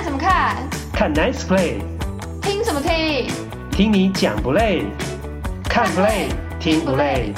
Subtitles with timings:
[0.00, 0.70] 看什么看？
[0.94, 1.78] 看 Nice Play。
[2.40, 3.28] 听什么听？
[3.70, 4.86] 听你讲不累？
[5.64, 7.34] 看 Play 听不累？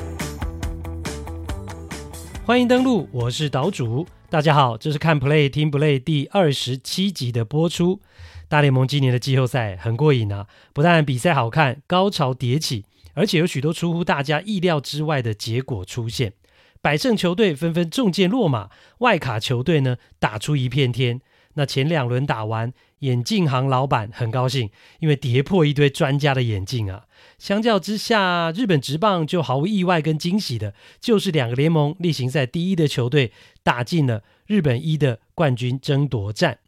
[2.46, 4.06] 欢迎登录，我是岛主。
[4.30, 8.00] 大家好，这是看 Play 听不累第二十七集的播出。
[8.48, 10.46] 大联盟今年的季后赛很过瘾啊！
[10.72, 12.84] 不但比赛好看，高潮迭起，
[13.14, 16.34] 而且有许多出乎大家意料之外的结果出现。
[16.80, 21.20] 百胜球队纷纷中箭落马，外卡球队呢打出一片天。
[21.54, 27.06] 那前两轮打完，眼镜行老板很高兴，因为跌破一堆专家的眼镜啊。
[27.38, 33.32] 相较之下，日本职棒就毫无意外跟惊喜的，就是两个联盟例行赛第一的球队
[33.62, 36.58] 打进了日本一的冠军争夺战。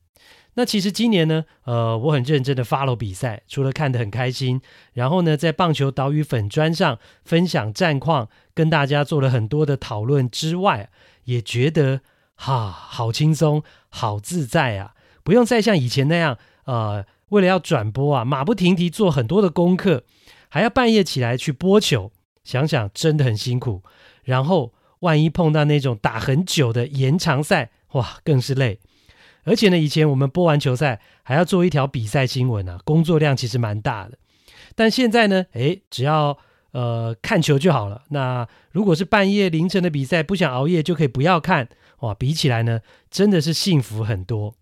[0.56, 4.60] 那其实今年呢，呃，我很认真的 follow 比赛，除了看得很开心，
[4.92, 10.90] 然后呢，在棒球岛屿粉砖上分享战况，跟大家做了很多的讨论之外，
[11.24, 12.02] 也觉得
[12.36, 20.04] 哈，好轻松，好自在啊，不用再像以前那样，呃，为了要转播啊，马不停蹄做很多的功课，
[20.48, 23.82] 还要半夜起来去播球，想想真的很辛苦。
[24.24, 28.80] 然后万一碰到那种打很久的延长赛，哇，更是累。
[29.44, 34.18] 而且呢，以前我们播完球赛还要做一条比赛新闻啊，工作量其实蛮大的。
[34.74, 36.38] 但现在呢，诶，只要
[36.72, 38.02] 呃看球就好了。
[38.08, 41.68] 那如果是半夜凌晨的比赛，不想熬夜就可以不要看。
[42.04, 44.54] 哇，比起来呢，真的是幸福很多。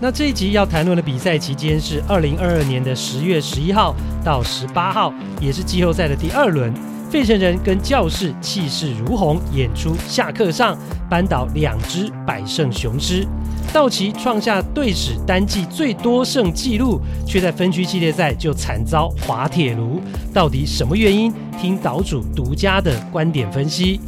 [0.00, 6.72] 那这一集要谈论的比赛期间是二零二二年的十月十一号到十八号，也是季后赛的第二轮。
[7.10, 10.78] 费城人跟教士气势如虹，演出下课上，
[11.10, 13.26] 扳倒两支百胜雄狮。
[13.72, 20.00] 道奇创下队史单季最多胜纪录，却在分区系列赛就惨遭滑铁卢。
[20.32, 21.32] 到底什么原因？
[21.60, 24.00] 听岛主独家的观点分析。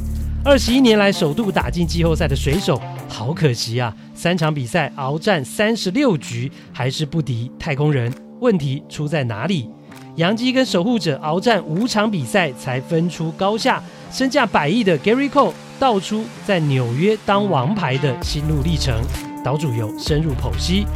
[0.46, 2.78] 二十一年来首度打进季后赛的水手，
[3.08, 3.94] 好可惜啊！
[4.14, 8.12] 三场比赛鏖战三十六局，还是不敌太空人。
[8.40, 9.70] 问题出在哪里？
[10.16, 18.94] 洋基跟守护者鏖战五场比赛才分出高下，身价百亿的 Gary Cole 道出在纽约当王牌的心路历程。
[19.42, 20.86] 岛主有深入剖析，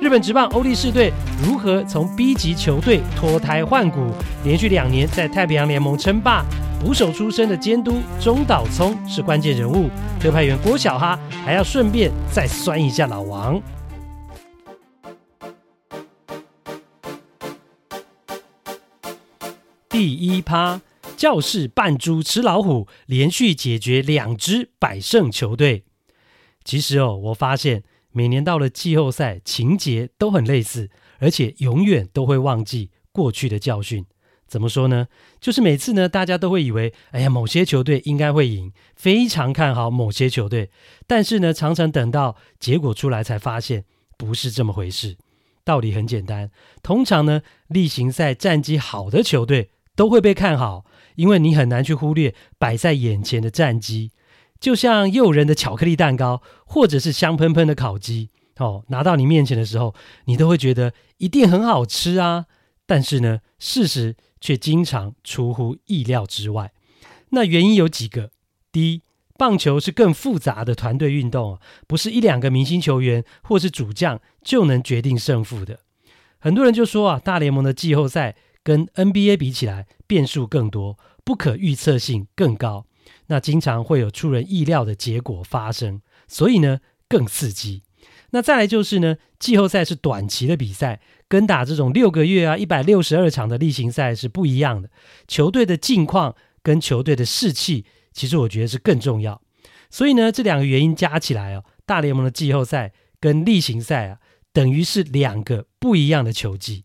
[0.00, 1.12] 日本职棒欧力士队
[1.46, 4.10] 如何从 B 级球队脱胎换骨，
[4.44, 6.42] 连续两年在太平洋联盟称霸。
[6.84, 9.88] 捕手出身的监督中岛聪是关键人物，
[10.20, 13.58] 特派员郭小哈还要顺便再酸一下老王。
[19.88, 20.82] 第一趴，
[21.16, 25.84] 教室扮猪吃老虎，连续解决两支百胜球队。
[26.64, 34.04] 其实哦，我发现每年到了季后赛，情节都很类似，而且永远都会忘记过去的教训。
[34.54, 35.08] 怎么说呢？
[35.40, 40.70] 就是每次呢，大家都会以为，哎呀，某些球队应该会赢，非常看好某些球队。
[41.08, 43.84] 但是呢，常常等到结果出来，才发现
[44.16, 45.16] 不是这么回事。
[45.64, 46.52] 道理很简单，
[46.84, 49.70] 通常呢，例行赛战绩好的球队。
[49.96, 54.10] 都会被看好，因为你很难去忽略摆在眼前的战绩，
[54.58, 59.94] 就像诱人的巧克力蛋糕，或者是香喷喷的烤鸡，哦，拿到你面前的时候，
[60.24, 62.46] 你都会觉得一定很好吃啊。
[62.86, 66.70] 但是呢，事实却经常出乎意料之外。
[67.30, 68.30] 那原因有几个：
[68.70, 69.00] 第一，
[69.38, 75.80] 棒球是更复杂的团队运动，不是一两个明星球员或是主将就能决定胜负的。
[76.38, 78.36] 很多人就说啊，大联盟的季后赛。
[78.62, 82.86] 跟 NBA 比起来，变数更多，不可预测性更高，
[83.26, 87.82] 那经常会有出人意料的结果发生，所以呢更刺激。
[88.34, 94.90] 那再来就是呢，季后赛是短期的比赛，跟打这种六个月啊、一百六十二场的例行赛是不一样的。
[95.28, 99.40] 球队的近况跟球队的士气，其实我觉得是更重要。
[99.88, 104.18] 所以呢，这两个原因加起来哦，大联盟的季后赛跟例行赛啊，
[104.52, 106.82] 等于是两个不一样的球季。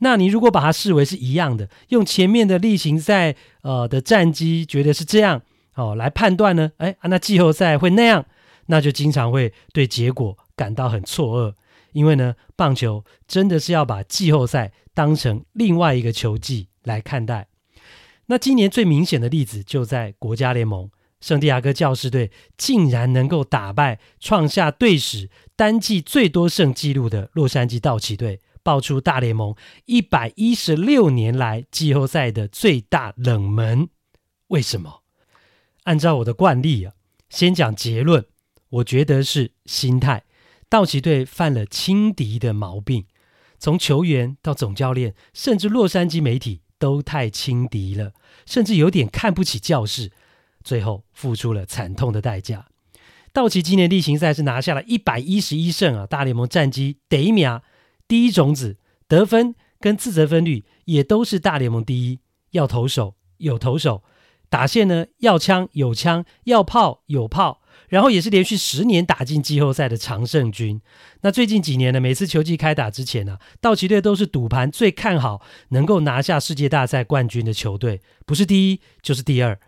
[0.00, 5.40] 那你如果把它视为是一样的，用前面的例行赛呃的战绩觉得是这样
[5.76, 8.26] 哦来判断呢，哎啊，那季后赛会那样，
[8.66, 11.54] 那就经常会对结果感到很错愕，
[11.92, 17.48] 因为呢，棒球真的是要把季后赛当成另外一个球季来看待。
[18.26, 20.90] 那今年最明显的例子就在国家联盟，
[21.22, 28.42] 圣地亚哥教士队竟然能够打败创下队史单季最多胜纪录的洛杉矶道奇队。
[28.62, 29.56] 爆出大联盟
[29.86, 33.88] 一百一十六年来季后赛的最大冷门，
[34.48, 35.00] 为什么？
[35.84, 36.92] 按照我的惯例啊，
[37.30, 38.26] 先讲结论，
[38.68, 40.24] 我觉得是心态。
[40.70, 43.04] 道奇队犯了轻敌的毛病，
[43.58, 48.12] 从球员到总教练，甚至洛杉矶媒体都太轻敌了，
[48.46, 50.12] 甚至有点看不起教士，
[50.62, 52.68] 最后付出了惨痛的代价。
[53.32, 57.60] 道奇今年例行赛是拿下了一百一十一胜啊，大联盟战绩第一名，
[58.06, 58.78] 第一种子，
[59.08, 62.20] 得分跟自责分率也都是大联盟第一。
[62.52, 64.02] 要投手有投手，
[64.48, 67.59] 打线呢要枪有枪，要炮有炮，
[67.90, 70.80] 然后也是连续十年打进季后赛的常胜军。
[71.20, 79.58] 那最近几年呢，每次球季开打之前呢、道奇队都是赌盘最看好能够拿下世界大赛冠军的球队，不是第一就是第二。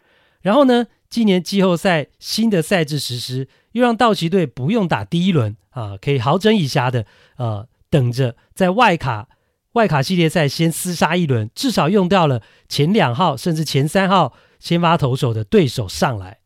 [0.40, 7.04] 然后呢，今年季后赛新的赛制实施，又让道奇队不用打第一轮啊，可以好整以暇的
[7.36, 9.28] 呃等着在外卡
[9.72, 16.38] 外卡系列赛先厮杀一轮，至少用掉了前两号甚至前三号先发投手的对手上来。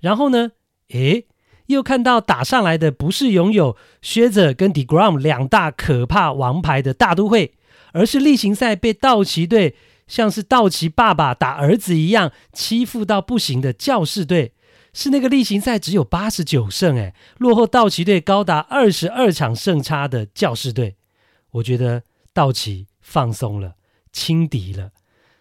[0.00, 0.52] 然后呢，
[0.90, 1.26] 诶，
[1.66, 7.54] 又看到打上来的不是拥有靴子跟 DeGrom 两大可怕王牌的大都会，
[7.92, 9.76] 而是例行赛被道奇队。
[10.06, 14.52] 像是道奇爸爸打儿子一样欺负到不行的教士队，
[14.92, 20.94] 是那个例行赛只有八十九胜，诶，落后道奇队高达二十二场胜差的教士队。
[21.50, 23.74] 我觉得道奇放松了，
[24.12, 24.92] 轻敌了。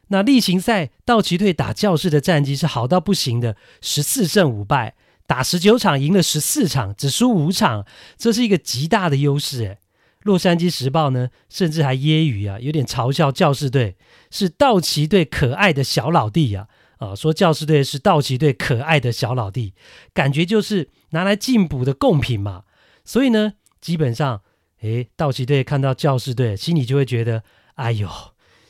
[0.08, 4.96] 那例行赛道奇队打教士的战绩是好到不行的，十四胜五败，
[5.28, 7.86] 打十九场赢了十四场，只输五场，
[8.18, 9.80] 这是一个极大的优势，诶。
[10.22, 13.96] 洛杉矶时报呢，甚至还揶揄啊，有点嘲笑教士队
[14.32, 16.68] 是道奇队可爱的小老弟呀，
[16.98, 19.76] 啊，啊，说教士队是道奇队可爱的小老弟，
[20.16, 22.64] 感觉就是拿来进补的贡品嘛。
[23.04, 24.42] 所以呢，基本上，
[24.82, 27.44] 诶，道奇队看到教士队，心里就会觉得，
[27.76, 28.10] 哎呦，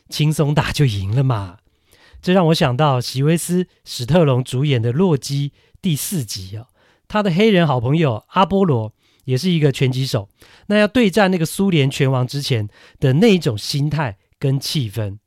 [0.10, 1.60] 轻松打就赢了嘛。
[2.22, 5.50] 这让我想到席维斯·史特龙主演的《洛基》
[5.86, 6.66] 第四集啊，
[7.08, 8.92] 他的黑人好朋友阿波罗。
[9.26, 10.30] 也是一个拳击手，
[10.68, 15.18] 那要对战那个苏联拳王之前的那一种心态跟气氛，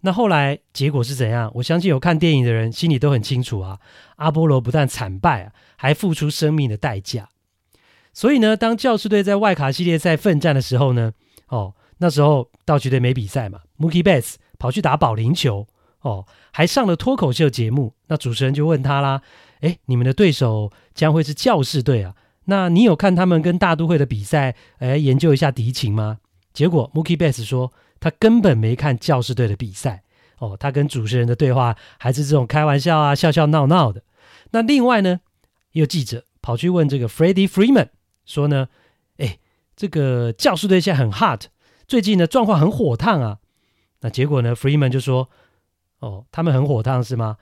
[0.00, 1.50] 那后来结果是怎样？
[1.56, 3.78] 我相信有看电影的人心里都很清楚啊。
[4.16, 7.28] 阿波罗不但惨败啊，还付出生命的代价。
[8.14, 11.12] 所以呢，当教士队在外卡系列赛奋战的时候呢，
[11.48, 15.66] 哦，那时候道奇队没比赛嘛，Mookie Betts 跑去打保龄球，
[16.00, 17.92] 哦，还上了脱口秀节目。
[18.06, 19.20] 那主持人就问他啦
[19.64, 22.14] ：“诶，你们的对手将会是教士队啊？”
[22.46, 26.18] 那你有看他们跟大都会的比赛，哎，研究一下敌情吗？
[26.52, 30.02] 结果 Mookie b e t s 说他根本没看教士队的比赛
[30.38, 34.02] 哦，他跟主持人的对话还是这种开玩笑啊，笑笑闹闹的。
[34.50, 35.20] 那另外呢，
[35.72, 37.88] 有记者跑去问这个 Freddie Freeman
[38.26, 38.68] 说呢，
[39.16, 39.38] 哎，
[39.74, 41.46] 这个教士队现在很 hot，
[41.88, 43.38] 最近的状况很火烫啊。
[44.00, 45.30] 那结果呢，Freeman 就说，
[46.00, 47.38] 哦，他们很火烫是吗？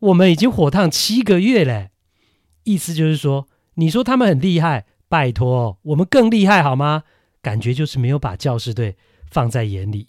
[0.00, 1.90] 我们已经火烫七个月嘞，
[2.64, 3.48] 意思就是说。
[3.74, 7.04] 你说他们很厉害，拜托，我们更厉害好吗？
[7.40, 8.96] 感觉就是没有把教士队
[9.30, 10.08] 放在眼里。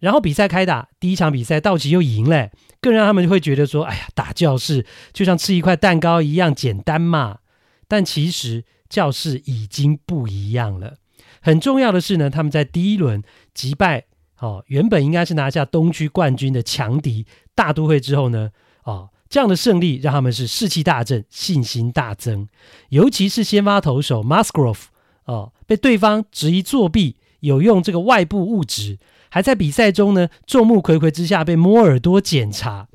[0.00, 2.50] 然后比赛开打，第一场比赛道奇又赢了，
[2.80, 7.40] 更让他们会觉得说：“哎呀，打教室就像吃一块蛋糕一样简单嘛。”
[7.86, 10.96] 但其实教室已经不一样了。
[11.40, 13.22] 很重要的是呢，他们在第一轮
[13.54, 14.06] 击败
[14.40, 18.50] 哦，原本应该是拿下东区冠军的强敌大都会之后呢，
[18.84, 19.10] 哦。
[19.28, 22.48] 这样的胜利让他们是士气大振，信心大增。
[22.90, 24.82] 尤其是先发投手 Musgrove
[25.24, 28.98] 哦，被对方质疑作弊，有用这个外部物质，
[29.30, 32.88] 还在比赛中呢众目睽睽之下被摸耳朵检查。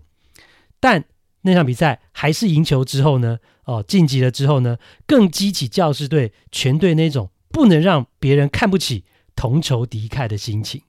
[0.79, 1.05] 但
[1.41, 10.83] 那场比赛还是赢球之后呢，哦晋级了之后呢，更激起教士队全队那种不能让别人看不起、同仇敌忾的心情。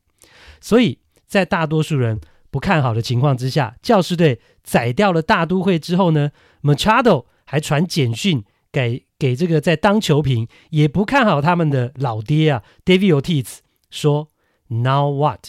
[0.60, 6.30] 所以在大多数人不看好的情况之下，教士队宰掉了大都会之后呢
[6.62, 13.58] ，Machado 还传简讯给给这个在当球评也不看好他们的老爹啊，David Ortiz
[13.90, 14.30] 说
[14.68, 15.48] ：“Now what？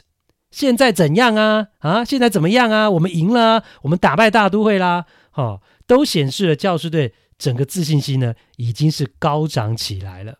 [0.52, 1.68] 现在怎样啊？
[1.80, 2.90] 啊，现在怎么样啊？
[2.90, 5.06] 我们赢了，我们打败大都会啦！
[5.34, 10.40] 哦，都显示了教士队整个自信心呢已经是高涨起来了。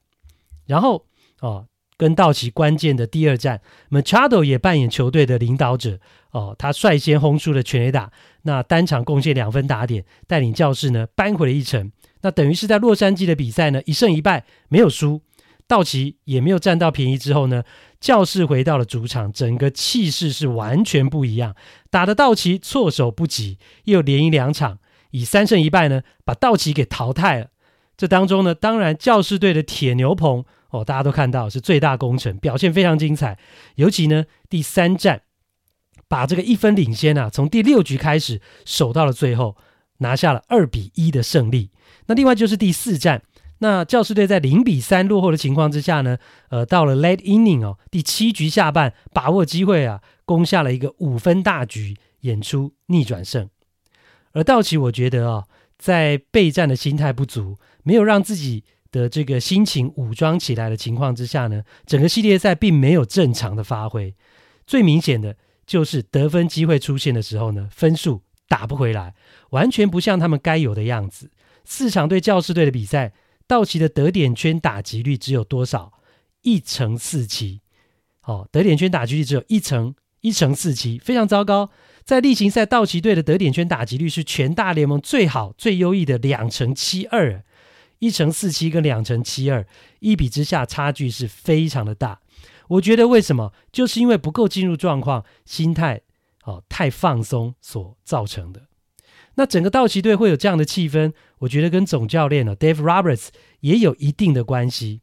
[0.66, 1.06] 然后
[1.40, 1.68] 哦。”
[2.00, 3.60] 跟道奇关键的第二战
[3.92, 6.00] ，Machado 也扮演球队的领导者
[6.32, 8.10] 哦，他率先轰出了全垒打，
[8.44, 11.92] 那单场贡献两分打点，带领教士呢扳回了一城。
[12.22, 15.22] 那等于是在洛杉矶的比赛呢一胜一败没有输，
[15.68, 17.64] 道奇也没有占到便宜之后呢，
[18.00, 21.54] 教士回到了主场，整个气势是完全不一样，
[21.90, 24.80] 打得道奇措手不及，又连赢两场，
[25.12, 27.48] 以三胜一败呢把道奇给淘汰了。
[28.00, 30.46] 这当中呢，当然教士队的铁牛棚。
[30.70, 33.40] 哦，大家都看到是最大功臣，表现非常精彩。
[33.74, 35.24] 尤其呢，第三战
[36.08, 39.58] 把这个一分领先啊，从第六局开始守到了最后，
[39.98, 41.72] 拿下了二比一的胜利。
[42.06, 43.24] 那另外就是第四战，
[43.58, 53.50] 那教士队在零比三落后的情况之下呢，呃，到了 late inning 哦，第七局下半把握机会啊，攻下了一个五分大局，演出逆转胜。
[54.34, 55.48] 而道奇，我觉得啊、哦，
[55.80, 64.14] 在备战的心态不足，没有让自己的这个心情武装起来的情况之下呢，整个系列赛并没有正常的发挥。
[64.68, 69.16] 最明显的就是得分机会出现的时候呢，分数打不回来，
[69.52, 71.32] 完全不像他们该有的样子。
[71.64, 73.14] 四场对教士队的比赛，
[73.48, 75.94] 道奇的得点圈打击率只有多少？
[76.42, 77.62] 一成四七。
[78.24, 81.70] 哦，得点圈打击率只有一成一成四七，非常糟糕。
[82.10, 87.44] 在例行赛，道奇队的得点圈打击率是全大联盟最好、最优异的两成七二，
[88.00, 89.64] 一成四七跟两成七二，
[90.00, 92.22] 一比之下差距是非常的大。
[92.68, 93.54] 我觉得为什么？
[93.72, 96.02] 就是因为不够进入状况，心态
[96.46, 98.64] 哦太放松所造成的。
[99.36, 103.28] 那整个道奇队会有这样的气氛，我觉得跟总教练呢、哦、Dave Roberts
[103.60, 105.02] 也有一定的关系。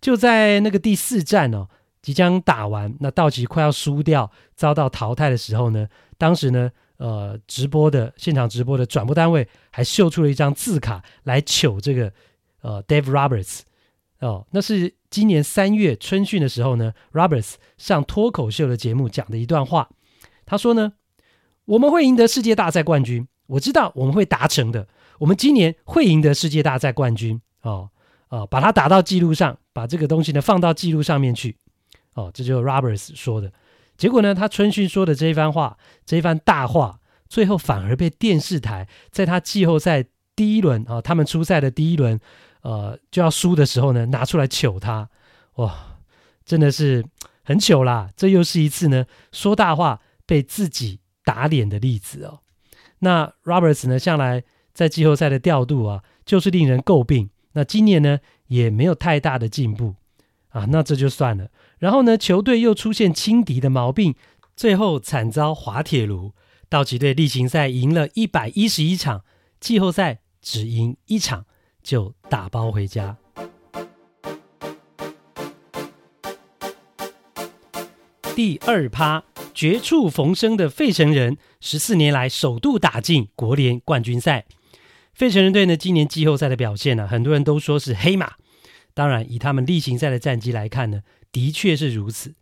[0.00, 1.68] 就在那个第四站哦。
[2.08, 5.86] 即将打完，那道奇快要输掉，遭到淘汰的时候呢，
[6.16, 12.10] 当时呢，呃，直播的现场直播的转播单位还秀出了一张字卡来求这个
[12.62, 13.60] 呃 Dave Roberts
[14.20, 19.90] 哦，那是今年三月春训的时候呢，Roberts 上脱口秀的节目讲的一段话。
[20.46, 20.94] 他说呢，
[21.66, 24.88] 我们会赢得世界大赛冠军，我知道我们会达成的，
[25.18, 27.90] 我们今年会赢得世界大赛冠军哦
[28.30, 31.54] 哦，把它打到记录上，把这个东西呢放到记录上面去。
[32.18, 33.52] 哦，这就是 Roberts 说的。
[33.96, 42.18] 结果呢，他春训说的这一番话，这一番大话，最后反而被电视台在他季后赛第一轮啊、他们出赛的第一轮，
[42.62, 45.08] 呃，就要输的时候呢，拿出来糗他。
[45.54, 45.96] 哇，
[46.44, 47.04] 真的是
[47.44, 48.10] 很糗啦！
[48.16, 52.40] 这又是一次呢说大话被自己打脸的例子哦。
[53.00, 57.30] 那 Roberts 呢，向来在季后赛的调度啊，就是令人诟病。
[57.52, 59.96] 那今年呢，也没有太大的进步
[60.50, 60.66] 啊。
[60.68, 61.48] 那这就算了。
[61.78, 64.14] 然后呢，球队又出现轻敌的毛病，
[64.56, 66.32] 最后惨遭滑铁卢。
[66.68, 69.24] 道奇队例行赛赢了一百一十一场，
[69.60, 71.46] 季后赛只赢一场
[71.82, 73.16] 就打包回家。
[78.34, 84.44] 第二趴，绝处逢生的费城人，十四年来首度打进国联冠军赛。
[85.12, 88.34] 费城人队呢，今年季后赛的表现呢、很多人都说是黑马。
[88.94, 91.02] 当然，以他们例行赛的战绩来看呢。
[91.30, 92.34] 的确是如此，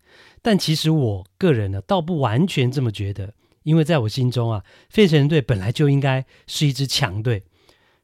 [0.43, 7.45] 但其实我个人呢，倒不完全这么觉得，因为在我心中啊，费城人队本来就应该是一支强队。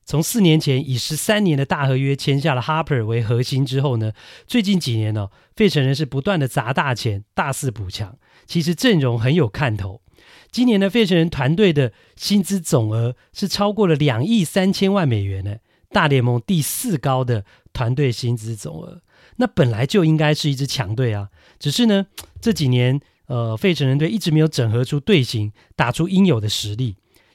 [0.05, 4.13] 从四年前以十三年的大合约签下了 Harper 为核心之后呢，
[4.49, 10.03] 最近几年呢、哦，费城人是不断的砸大钱，大肆补强，其实阵容很有看头。
[10.51, 15.59] 今年的费城人团队的薪资总额是超过了两亿三千万美元呢，
[15.91, 19.03] 大联盟第四高的团队薪资总额。
[19.43, 22.07] 那本来就应该是一支强队啊，只是呢，
[22.41, 26.95] 这几年呃，费城人队一直没有整合出队形，打出应有的实力，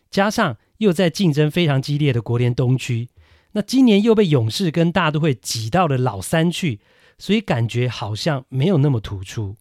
[0.09, 3.09] 加上又在竞争非常激烈的国联东区，
[3.51, 6.79] 那今年又被勇士跟大都会挤到了老三去，
[7.17, 9.57] 所以感觉好像没有那么突出。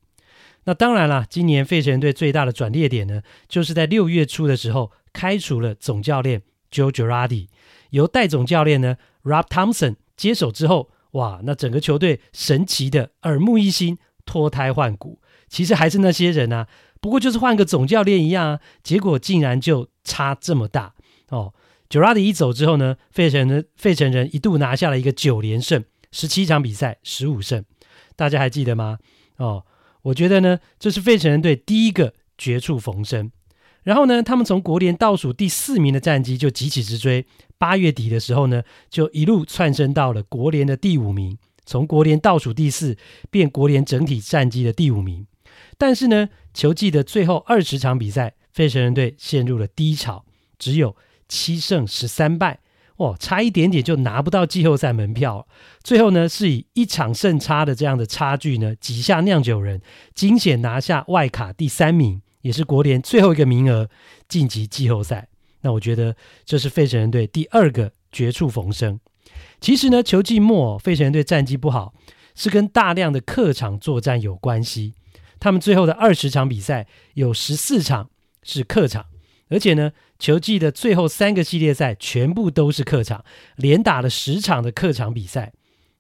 [0.67, 7.49] 那当然了，今年费城队最大的转捩点呢，就是在六月初的时候开除了总教练 Joe Girardi，
[7.91, 10.91] 由代总教练呢 Rob Thompson 接手之后。
[11.17, 16.69] 哇，那整个球队神奇的耳目一新，脱胎换骨，其实还是那些人啊，
[17.01, 20.95] 不过就是换个总教练一样啊，结果竟然就差这么大
[21.31, 21.53] 哦。
[21.89, 27.65] Girardi 一走之后呢，费城人费城人一度拿下了一个九连胜，十七场比赛十五胜，
[28.17, 28.99] 大家还记得吗？
[29.37, 29.65] 哦，
[30.03, 33.31] 我觉得呢，这是费城人队第一个绝处逢生。
[33.87, 37.25] 然后呢，他们从国联倒数第四名的战绩就急起直追。
[37.57, 42.99] 八月底的时候呢，就一路窜升到了国联的第五名，从国联倒数第四
[43.31, 45.29] 变国联整体战绩的第五名。
[45.79, 50.25] 但是呢，球季的最后二十场比赛，费城人队陷入了低潮，
[50.59, 50.97] 只有
[51.29, 52.59] 七胜十三败，
[52.97, 55.47] 哇，差一点点就拿不到季后赛门票。
[55.85, 59.81] 最后呢，是以一场胜差的这样的差距呢，挤下酿酒人，
[60.13, 62.21] 惊险拿下外卡第三名。
[62.47, 63.91] 也是国联最后一个名额
[64.29, 65.27] 晋级季后赛，
[65.63, 69.01] 那我觉得这是费城人队第二个绝处逢生。
[69.61, 71.93] 其实呢，球季末费城人队战绩不好，
[72.37, 74.95] 是跟大量的客场作战有关系。
[75.41, 78.11] 他们最后的二十场比赛有十四场
[78.45, 79.07] 是客场，
[79.49, 83.25] 而且呢，球季的最后三个系列赛全部都是客场，
[83.57, 85.53] 连打了十场的客场比赛。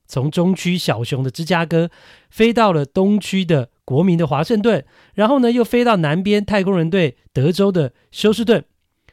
[0.06, 1.90] 从中区小熊的芝加哥
[2.30, 8.64] 飞到了东区的国民的华盛顿，然后呢又飞到南边太空人队德州的休斯顿，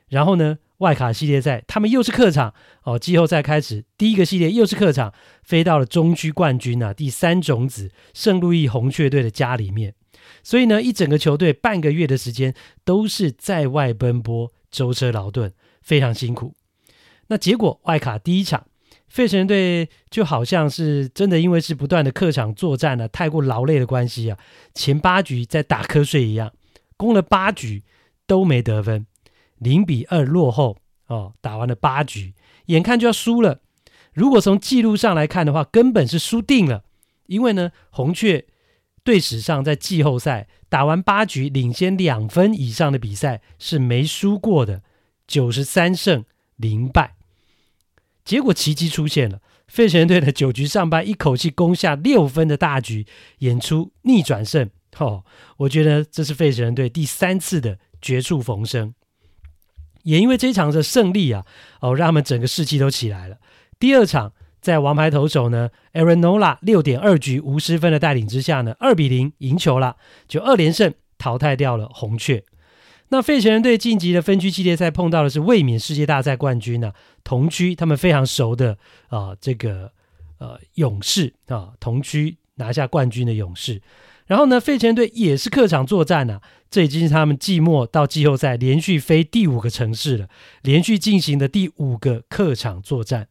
[0.09, 2.53] 然后呢外卡系列赛他们又是客场。
[2.83, 5.13] 哦，季后赛开始第一个系列又是客场，
[5.43, 9.93] 飞到了中区冠军啊第三种子圣路易红雀队的家里面，
[10.43, 12.53] 所以呢一整个球队半个月的时间
[12.83, 16.55] 都是在外奔波舟车劳顿，非常辛苦。
[17.27, 18.65] 那结果外卡第一场，
[19.13, 24.39] 费城队就好像是真的因为是不断的客场作战呢、太过劳累的关系啊，
[24.73, 26.51] 前八局在打瞌睡一样，
[26.97, 27.83] 攻了八局
[28.25, 29.05] 都没得分，
[29.59, 32.33] 零比二落后哦，打完了八局，
[32.65, 33.59] 眼看就要输了。
[34.13, 36.83] 如果从记录上来看的话，根本是输定了，
[37.27, 38.47] 因为呢，红雀
[39.03, 44.81] 队史上在季后赛打完八局领先两分以上的比赛是没输过的，
[45.27, 47.13] 九十三胜零败。
[48.23, 53.05] 结果奇迹出现了，费城队的九局上半一口气攻下六分的大局，
[53.39, 54.69] 演出逆转胜。
[54.99, 55.23] 哦，
[55.57, 58.93] 我觉得这是费城队第三次的绝处逢生，
[60.03, 61.43] 也因为这场的胜利啊，
[61.81, 63.37] 哦，让他们整个士气都起来了。
[63.79, 72.43] 第二场，在王牌投手呢，Aaron Nola 六点二局无失分的带领之下呢，二比零赢球了，就二连胜淘汰掉了红雀。
[73.09, 78.77] 那费城人队晋级的分区系列赛碰到的是卫冕世界大赛冠军呢、啊，同区他们非常熟的
[79.09, 79.91] 啊、这个
[80.39, 83.81] 呃勇士啊，同区拿下冠军的勇士。
[84.25, 86.41] 然后呢，费城队也是客场作战啊，
[86.71, 90.29] 这已经是他们季末到季后赛连续飞第五个城市了，
[90.63, 93.27] 连续进行的第五个客场作战。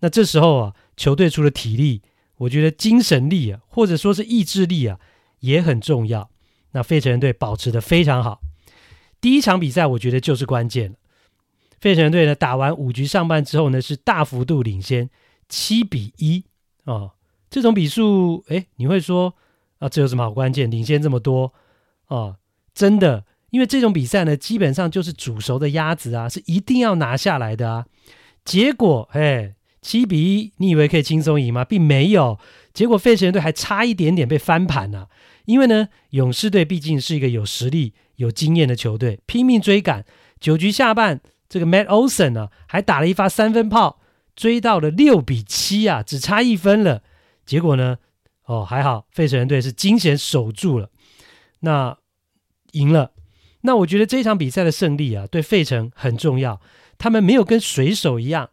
[0.00, 2.02] 那这时候啊，球队除了体力，
[2.36, 4.98] 我觉得精神力啊，或者说是意志力啊，
[5.40, 6.30] 也很重要。
[6.70, 8.40] 那费城人队保持得非常好。
[9.20, 10.96] 第一场比赛，我觉得就是关键了。
[11.80, 15.10] 费城队呢，打完五局上半之后呢，是大幅度领先
[15.48, 16.44] 七比一
[16.84, 17.12] 哦。
[17.50, 19.34] 这种比数，哎，你会说
[19.78, 20.70] 啊，这有什么好关键？
[20.70, 21.52] 领先这么多
[22.08, 22.36] 哦，
[22.74, 27.86] 真的，因为这种比赛呢，基本上就是煮熟的鸭子啊，是一定要拿下来的啊。
[28.44, 29.54] 结果，哎。
[29.80, 31.64] 七比一，你以为可以轻松赢吗？
[31.64, 32.36] 并没有，
[32.74, 35.08] 结果费城队还差一点点被翻盘了。
[35.44, 40.04] 因为呢，勇士队毕竟是一个有实力、有经验的球队，拼命追赶。
[40.38, 44.00] 九局下半，这个 Matt Olson 呢，还打了一发三分炮，
[44.36, 47.02] 追到了六比七啊，只差一分了。
[47.44, 47.98] 结果呢，
[48.44, 50.90] 哦，还好，费城队是惊险守住了，
[51.60, 51.96] 那
[52.72, 53.12] 赢了。
[53.62, 56.60] 那我觉得这场比赛的胜利啊，对费城很重要。
[56.98, 58.50] 他们没有跟水手一样。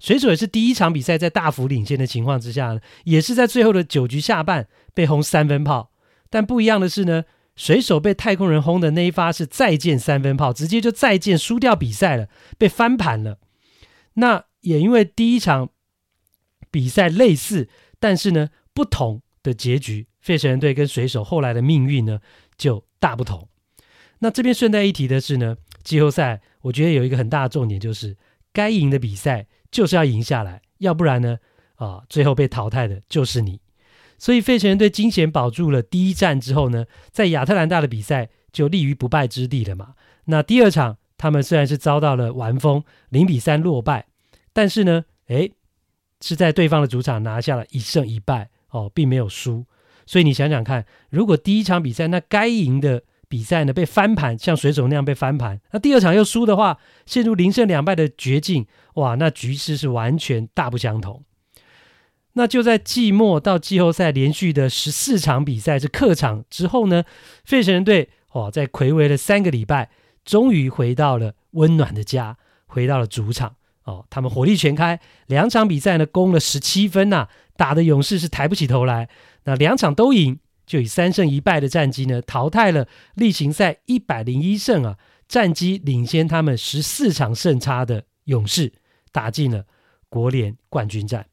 [0.00, 5.90] 水手也是第一场比赛在大幅领先的情况之下呢，也是在最后的九局下半被轰三分炮。
[6.30, 7.24] 但不一样的是呢，
[7.58, 13.38] 水手被太空人轰的那一发是再见三分炮，直接就再见输掉比赛了，被翻盘了。
[14.14, 15.68] 那也因为第一场
[16.70, 17.68] 比赛类似，
[18.00, 22.20] 但是呢不同的结局，费城人队跟水手后来的命运呢
[22.56, 23.48] 就大不同。
[24.20, 28.16] 那这边顺带一提的是呢，季后赛我觉得有一个很大的重点就是
[28.54, 29.46] 该赢的比赛。
[29.70, 31.36] 就是要赢下来，要不然呢，
[31.74, 33.60] 啊，最后被淘汰的就是你。
[34.18, 39.94] 所以费城人队惊险保住了第一战之后呢，在亚特兰大的比赛就立于不败之地了嘛。
[40.24, 44.06] 那第二场他们虽然是遭到了完封，零比三落败，
[44.52, 45.52] 但是呢，诶，
[46.20, 49.64] 是在对方的主场拿下了一胜一败哦，并没有输。
[50.04, 53.04] 所以你想想看，如果第一场比赛那该赢的。
[53.30, 55.60] 比赛呢被翻盘，像水手那样被翻盘。
[55.72, 58.66] 那第二场又输的话，陷入零胜两败的绝境。
[58.94, 61.22] 哇，那局势是完全大不相同。
[62.38, 67.02] 那就在季末到季后赛连续的十四场比赛是客场之后呢，
[67.44, 69.90] 费城人队哦，在魁违了三个礼拜，
[70.24, 74.06] 终于回到了温暖的家，回到了主场哦。
[74.08, 79.08] 他们火力全开，两场比赛呢攻了十七分呐、打的勇士是抬不起头来。
[79.42, 80.38] 那两场都赢。
[80.64, 88.74] 就以三胜一败的战绩呢，淘汰了例行赛一百零一胜啊，战绩领先他们十四场胜差的勇士，
[89.10, 89.64] 打进了
[90.08, 91.26] 国联冠军战。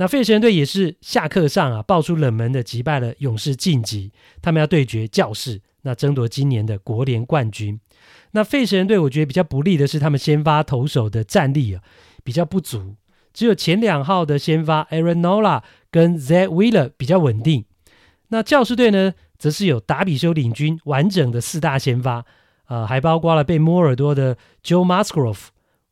[0.00, 4.10] 那费城队也是下课上啊，爆出冷门的击败了勇士晋级，
[4.40, 7.78] 他们要对决教士，那争夺今年的国联冠军。
[8.30, 11.82] 那费城队我觉得比较不利的是，他们先发投手的战力啊
[12.24, 12.96] 比较不足，
[13.34, 17.66] 只有前两号的先发 Aaron Nola 跟 Zack Wheeler 比较稳定。
[18.28, 22.24] 那教士队呢，则是有达比修领军完整的四大先发，
[22.68, 25.48] 呃，还包括了被摸耳朵的 Joe Musgrove、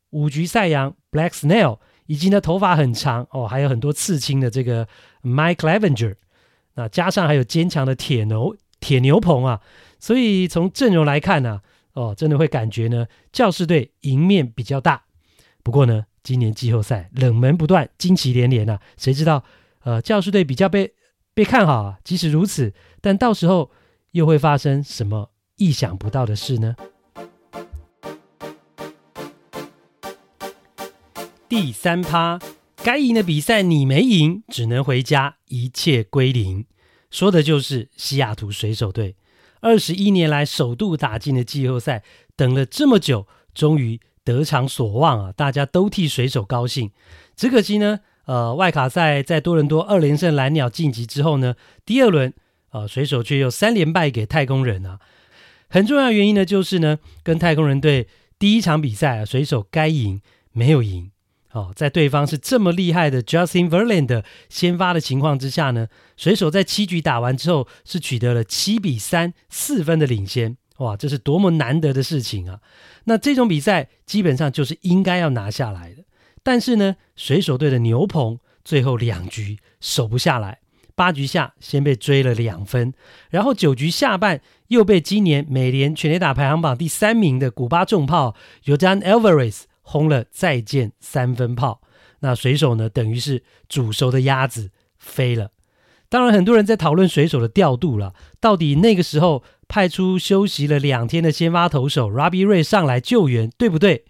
[0.09, 1.77] 五局赛扬 Blake Snell，
[2.09, 4.87] 以及呢头发很长哦，还有很多刺青的这个
[5.21, 6.15] Mike Levenger，。
[6.73, 9.61] 那加上还有坚强的铁牛铁牛棚啊，
[9.99, 11.61] 所以从阵容来看呢、
[11.93, 15.03] 哦，真的会感觉呢教士队赢面比较大。
[15.61, 19.43] 不过呢，今年季后赛冷门不断，惊奇连连啊，谁知道
[19.83, 20.93] 呃教士队比较被。
[21.31, 21.99] 被看好啊！
[22.03, 23.71] 即使如此，但到时候
[24.11, 26.75] 又会发生什么意想不到的事呢？
[31.49, 32.39] 第三趴，
[32.83, 36.63] 该赢的比赛你没赢，只能回家，一切归零。
[37.09, 39.15] 说的就是西雅图水手队，
[39.59, 42.03] 二十一年来首度打进了季后赛，
[42.35, 46.91] 等了这么久，终于得偿所望啊，大家都替水手高兴。
[47.35, 52.31] 只可惜呢，呃，外卡赛在多伦多二连胜蓝鸟晋级之后呢，第二轮、
[52.73, 54.99] 呃，水手却又三连败给太空人啊。
[55.67, 58.07] 很重要原因呢，就是呢，跟太空人队
[58.37, 61.09] 第一场比赛啊，水手该赢没有赢。
[61.51, 70.57] 哦，在对方是这么厉害的 Justin Verland 先发的情况之下呢，水手在七局打完之后是取得了七比三四分的领先。
[70.77, 72.61] 哇，这是多么难得的事情啊！
[73.03, 76.03] 那这种比赛基本上就是应该要拿下来的。
[76.41, 80.59] 但是呢，水手队的牛棚最后两局守不下来，
[80.95, 82.93] 八局下先被追了两分，
[83.29, 91.81] 然后九局下半又被今年美联全垒打排行榜第三名的古巴重炮 Yordan Alvarez 轰了再见三分炮。
[92.19, 95.49] 那水手呢，等于是煮熟的鸭子飞了。
[96.09, 104.05] 当然，很多人在讨论水手的调度了，到底那个时候派出休息了两天的先发投手 Robbie Ray 上来救援，对不对？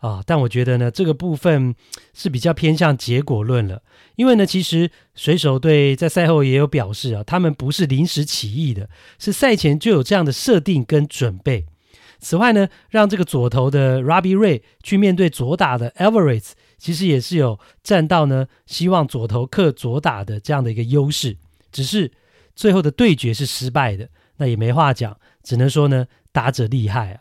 [0.00, 1.74] 啊，但我觉得呢，这个部分
[2.12, 3.82] 是比较偏向结果论了，
[4.16, 11.64] 因为呢，其实水手队在赛后也有表示啊，他们不是临时起意的，是赛前就有这样的设定跟准备。
[12.24, 16.52] 此外呢，让这个左投的 Robbie Ray 去面对左打的 Everett，。
[16.78, 21.36] 其实也是有占到呢，希望左投克左打的这样的一个优势，
[21.70, 22.10] 只是
[22.54, 24.08] 最后的对决是失败的，
[24.38, 27.20] 那也没话讲，只能说呢，打者厉害啊。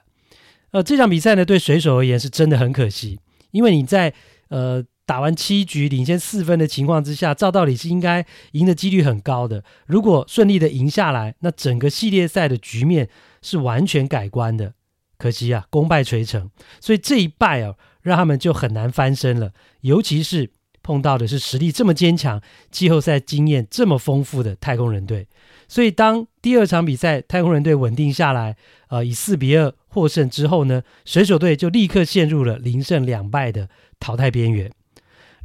[0.72, 3.20] 呃，这场比赛呢，对水手而言是真的很可惜，
[3.52, 4.14] 因为你在
[4.50, 9.64] 呃打完七局领先四分的情况之下，照道理是应该赢的几率很高的。
[9.86, 13.08] 如果顺利的赢下来，那整个系列赛的局面
[13.42, 14.74] 是完全改观的。
[15.24, 16.50] 可惜啊，功败垂成，
[16.82, 17.76] 所以这一败啊。
[18.04, 20.50] 让他们就很难翻身了，尤其是
[20.82, 25.26] 碰到的是实力这么坚强、季后赛经验这么丰富的太空人队。
[25.70, 28.58] 所以，当第二场比赛太空人队稳定下来，
[28.90, 33.70] 呃，以四比二获胜之后呢，水手队就立刻陷入了零胜两败的
[34.02, 34.70] 淘汰边缘。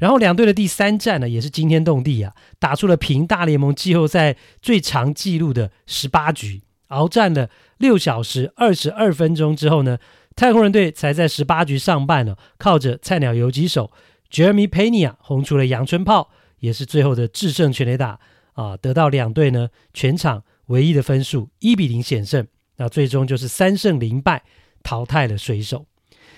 [0.01, 7.49] 然后，两队的第三战呢，也是惊天动地啊，打出了平大联盟季后赛最长纪录的十八局，鏖战了
[7.79, 9.99] 六小时二十二分钟之后呢。
[10.37, 13.91] 太空人队才在十八局上半呢，靠着菜鸟游击手
[14.31, 18.21] Jeremy Pena 轰出了阳春炮，也是最后的制胜全垒打
[18.53, 22.47] 啊，得到两队呢全场唯一的分数一比零险胜，
[22.77, 24.45] 那最终就是三胜零败
[24.85, 25.87] 淘汰了水手。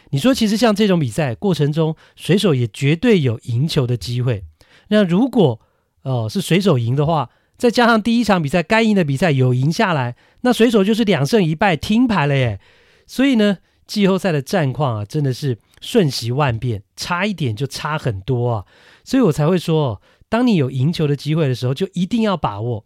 [0.09, 4.45] 你说，其实像这种比赛过程中，水手也绝对有赢球的机会。
[4.89, 5.61] 那如果、
[6.05, 7.29] 呃、是水手赢的话，
[7.61, 12.59] 再加上第一场比赛该赢的比赛有赢下来，那水手就是两胜一败听牌了耶。
[13.07, 13.59] 所以呢。
[13.91, 18.65] 季后赛的战况啊，真的是瞬息万变，差一点就差很多啊，
[19.03, 22.85] 所以我才会说，当你有赢球的机会的时候，就一定要把握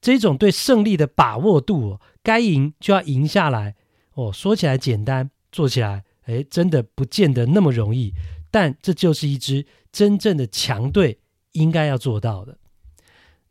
[0.00, 3.74] 这种对胜利的把握度，该赢就要赢下来
[4.14, 4.32] 哦。
[4.32, 8.14] 说起来简单，做起来，哎，真的不见得那么容易，
[8.50, 11.18] 但这就是一支真正的强队
[11.52, 12.56] 应该要做到的。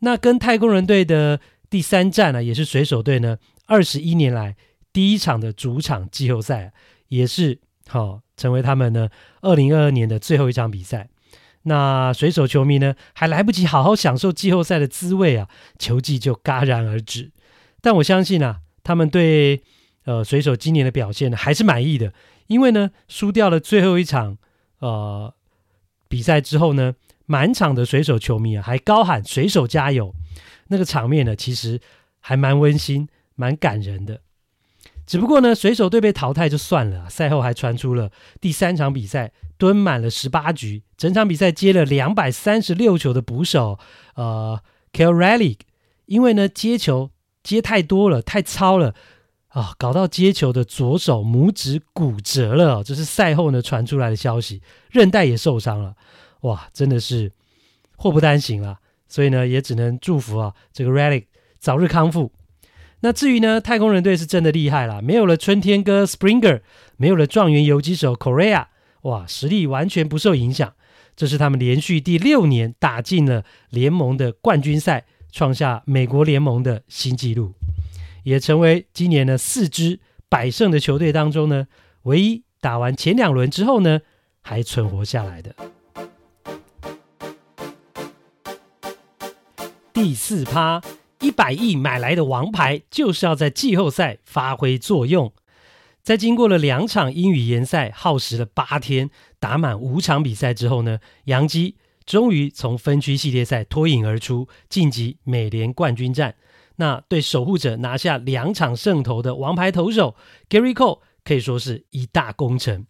[0.06, 4.56] 那跟太空人队的第三战呢，也是水手队呢二十一年来
[4.94, 6.72] 第一场的主场季后赛。
[7.08, 9.10] 也是好、哦，成为他们呢
[9.42, 11.08] 二零二二年的最后一场比赛。
[11.64, 17.32] 那水手球迷呢，还来不及好好享受季后赛的滋味啊，球季就戛然而止。
[17.82, 19.62] 但我相信啊，他们对
[20.06, 22.12] 呃水手今年的表现呢还是满意的，
[22.48, 24.38] 因为呢输掉了最后一场
[24.80, 25.34] 呃
[26.10, 30.14] 比赛之后呢，满场的水手球迷啊还高喊“水手加油”，
[30.70, 31.80] 那个场面呢其实
[32.20, 34.22] 还蛮温馨、蛮感人的。
[35.06, 37.08] 只不过呢，水手队被淘汰就算了。
[37.10, 38.12] 赛后还传出了
[38.42, 43.78] 第三场比赛蹲满了十八局，整场比赛接了两百三十六球的捕手，
[44.16, 44.60] 呃
[44.92, 45.60] k a l r a l l y
[46.08, 47.12] 因为呢接球
[47.44, 48.96] 接太多了，太糙了
[49.50, 52.84] 啊，搞到接球的左手拇指骨折了。
[52.84, 55.96] 这是赛后呢传出来的消息，韧带也受伤了。
[56.46, 57.32] 哇，真的是
[57.96, 58.80] 祸不单行了。
[59.08, 61.26] 所以呢，也只能祝福啊这个 Raleigh
[61.60, 62.32] 早日康复。
[63.02, 66.62] 那至于呢，太空人队是真的厉害了，没有了春天哥 Springer，
[66.98, 68.66] 没有了状元游击手 Correa，
[69.04, 70.74] 哇，实力完全不受影响。
[71.16, 77.54] 这是他们连续第六年打进了联盟的冠军赛，创下美国联盟的新纪录，
[78.24, 81.68] 也成为今年呢四支百胜的球队当中呢
[82.04, 84.02] 唯一打完前两轮之后呢
[84.42, 85.56] 还存活下来的。
[89.96, 90.84] 第四趴。
[91.22, 95.32] 一百亿买来的王牌，就是要在季后赛发挥作用。
[96.04, 106.36] 在经过了两场英语联赛，耗时了八天，打满五场比赛之后呢，洋基终于从分区系列赛脱颖而出，晋级美联冠军战。
[106.76, 110.16] 那对守护者拿下两场胜投的王牌投手
[110.50, 112.86] Gary Cole 可以说是一大功臣。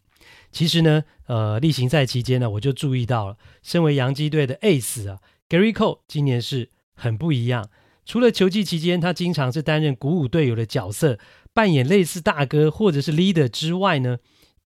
[0.51, 7.69] 其实呢，呃，例行赛期间呢，我就注意到了，身为洋基队的 Ace 啊，Gary Cole 今年是很不一样。
[8.05, 11.17] 除了球季期间，他经常是担任鼓舞队友的角色，
[11.53, 14.17] 扮演类似大哥或者是 leader 之外呢，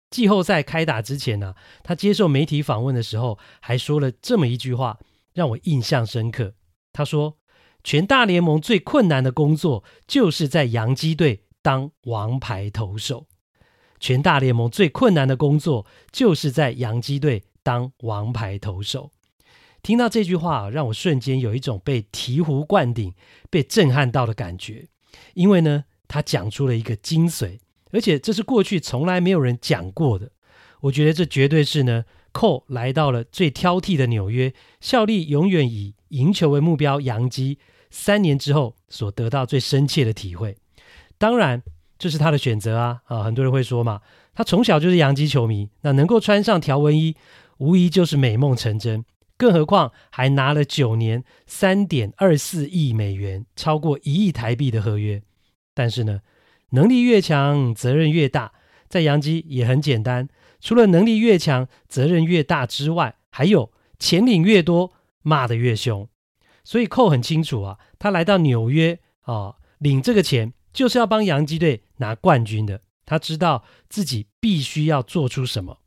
[0.10, 5.00] 季后赛开打之前呢，他接受媒体访问的时候，还说了这么一句话，
[5.34, 6.56] 让我印象深刻。
[6.92, 7.38] 他说
[7.84, 13.28] ：“全大联盟最困难的工作，就是在洋基队当王牌投手。
[14.00, 19.12] 全大联盟最困难的工作，就是在洋基队当王牌投手。”
[19.82, 23.13] 听到这句话，让我瞬间有一种被醍醐灌顶、
[23.50, 24.88] 被震撼到的感觉。
[25.34, 27.60] 因为呢，他讲出了一个精髓，
[27.92, 30.32] 而且这是过去从来没有人讲过的。
[30.82, 37.58] 我觉得这绝对是呢，Cole 来到了最挑剔的纽约，效力永远以赢球为目标，洋基
[37.89, 40.56] 三年之后所得到最深切的体会。
[41.18, 41.62] 当然，
[41.98, 43.02] 这是他的选择啊！
[43.06, 44.02] 啊，很多人会说嘛，
[44.34, 47.15] 他从小就是洋基球迷，那能够穿上条纹衣，
[47.58, 49.04] 无疑就是美梦成真。
[49.39, 55.23] 更何况还拿了九年三点二四亿美元，超过一亿台币的合约。
[55.73, 56.19] 但是呢，
[56.71, 58.52] 能力越强，责任越大。
[58.89, 60.28] 在洋基也很简单，
[60.60, 66.10] 除了能力越强，责任越大之外，还有钱领越多，骂得越凶。
[66.65, 72.82] 所以寇很清楚啊，他来到纽约啊、哦，领这个钱就是要帮洋基队拿冠军的。
[73.06, 75.80] 他知道自己必须要做出什么。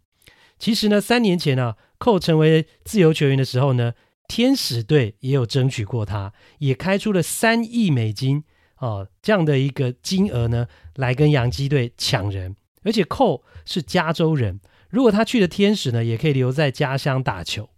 [0.58, 1.76] 其实呢，三年前呢、啊。
[2.02, 3.94] 寇成为自由球员的时候呢，
[4.26, 8.42] 天使队也有争取过他，也开出了三亿美金
[8.78, 12.56] 哦这样的一个金额呢，来跟洋基队抢人。
[12.82, 14.58] 而且寇是加州人，
[14.90, 17.70] 如果他去了天使呢，也可以留在家乡打球。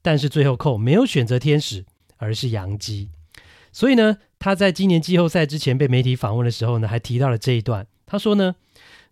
[0.00, 1.84] 但是最后寇没有选择天使，
[2.16, 3.10] 而是洋基。
[3.70, 7.86] 所以呢，他在今年季后赛之前被媒体访问的时候呢，还提到了这一段。
[8.06, 8.54] 他说呢。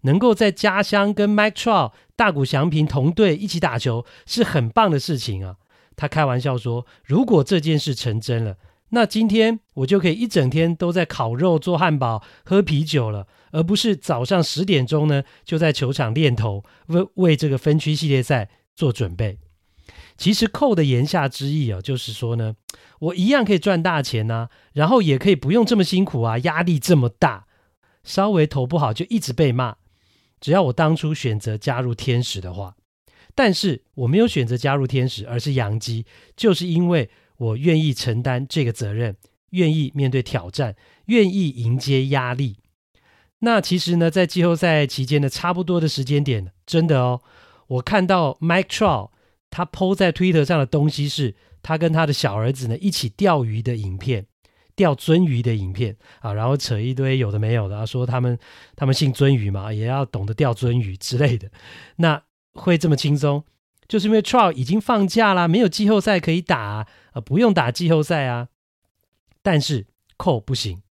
[0.03, 5.57] 能够在家乡跟 Mike Trout、大谷翔平同队一起打球是很棒的事情啊！
[5.97, 8.57] 他开玩笑说：“如果这件事成真了，
[8.91, 19.39] 那今天我就可以一整天都在烤肉、做汉堡、喝啤酒了，而不是早上十点钟呢就在球场练投，为为这个分区系列赛做准备。”
[20.19, 22.55] 其实寇的言下之意啊，就是说呢，
[23.01, 27.47] 我一样可以赚大钱啊，然后也可以不用这么辛苦啊，压力这么大，
[28.03, 29.77] 稍微投不好就一直被骂。
[30.41, 32.77] 只要我当初选择加入天使的话，
[33.35, 36.05] 但是我没有选择加入天使，而是洋基，
[36.37, 39.17] 就是因为我愿意承担这个责任，
[39.51, 42.59] 愿意面对挑战，愿意迎接压力。
[43.41, 47.21] 那其实呢，在季后赛期间的差不多的时间点，真的哦，
[47.67, 49.11] 我看到 Mike Trout
[49.51, 54.27] 他 po 在 Twitter 上的东西是他跟他的小儿子呢一起钓鱼的影片。
[54.77, 58.39] 钓鳟鱼的影片啊，然后扯一堆有的没有的，说他们
[58.77, 61.51] 他们姓鳟鱼嘛，也要懂得钓鳟鱼之类的。
[61.97, 63.43] 那会这么轻松，
[63.89, 66.87] 就是因为 Trout 已经放假啦，没有季后赛可以打啊，
[67.25, 68.49] 不用打季后赛啊。
[69.43, 69.87] 但是
[70.19, 70.83] Cole 不行。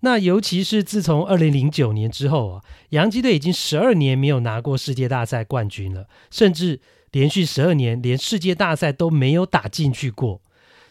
[0.00, 6.80] 那尤其是自从二零零九年之后啊，洋基队已经十二年没有拿过世界大赛冠军了，甚至
[7.12, 10.42] 连续十二年连世界大赛都没有打进去过。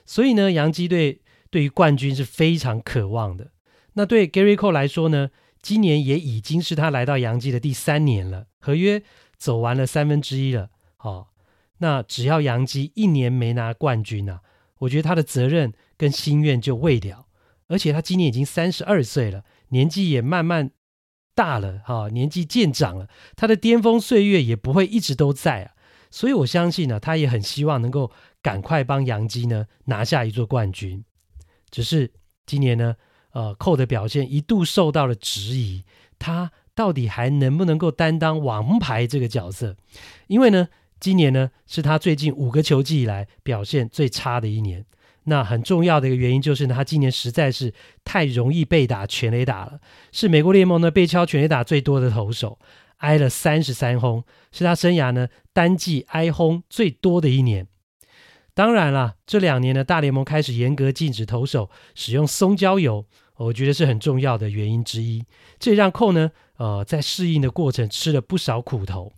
[0.05, 1.19] 所以呢，洋基队。
[1.49, 3.51] 对于冠军是非常渴望的。
[3.93, 5.29] 那对 Gary Cole 来说呢，
[5.61, 9.01] 今年也已经是他来到洋基的第三年了，合约
[9.37, 10.69] 走完了三分之一了。
[10.99, 11.27] 哦，
[11.79, 14.41] 那只要洋基一年没拿冠军啊，
[14.79, 17.25] 我觉得他的责任跟心愿就未了。
[17.67, 20.71] 而且他今年已经三十二岁了，年纪也慢慢
[21.35, 25.71] 大了，哈、年纪渐长了，他的巅峰岁月也不会一直都在啊。
[26.09, 31.03] 所以我相信呢、他也很希望能够赶快帮杨基呢拿下一座冠军。
[31.69, 32.11] 只是
[32.45, 32.95] 今年呢，
[33.31, 35.83] 呃，寇的表现一度受到了质疑，
[36.17, 39.75] 他到底还能不能够担当王牌这个角色？
[40.27, 44.85] 因为呢，今年呢是他最近五个球季以来表现最差的一年。
[45.25, 47.73] 那很重要的一个原因就是呢，他今年实在是
[48.05, 49.81] 太容易被打全垒打了，
[50.13, 52.57] 是美国联盟呢被敲全垒打最多的投手，
[52.97, 57.67] 挨了三十三轰，是他生涯呢单季挨轰最多的一年。
[58.57, 65.23] 当然了，这两年呢，大联盟开始严格禁止投手使用松焦油，我觉得是很重要的原因之一。
[65.59, 69.13] 这让寇呢，呃，在适应的过程吃了不少苦头。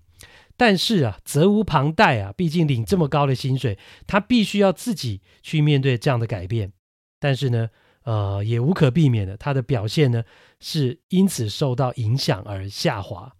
[0.57, 6.73] 但是啊，责无旁贷啊，毕竟领这么高的薪水，他必须要自己去面对这样的改变。
[7.17, 7.69] 但是呢，
[8.03, 10.25] 呃，也无可避免的，他的表现呢，
[10.59, 13.31] 是因此受到影响而下滑。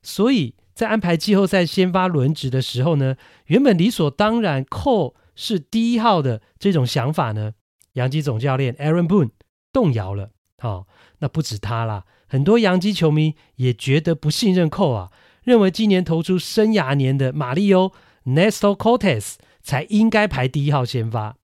[0.00, 5.16] 所以在安排季后赛先发轮值的时候呢，原本理所当然，寇。
[5.34, 7.52] 是第一号的这种想法呢，
[7.94, 9.30] 洋基总教练 Aaron Boone
[9.72, 10.30] 动摇了。
[10.58, 10.86] 好、哦，
[11.20, 15.10] 那不止他啦，很多洋基球迷也觉得不信任寇啊，
[15.42, 17.92] 认为今年投出生涯年的马里欧
[18.26, 21.36] Nestor Cortes 才应该排第一号先发。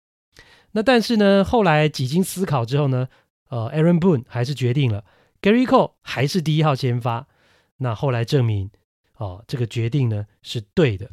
[0.72, 3.08] 那但是呢，后来几经思考之后呢，
[3.48, 5.04] 呃，Aaron Boone 还是决定了
[5.40, 7.26] Gary Cole 还是第一号先发。
[7.78, 8.70] 那后来证明，
[9.16, 11.10] 哦，这个决定呢是对的。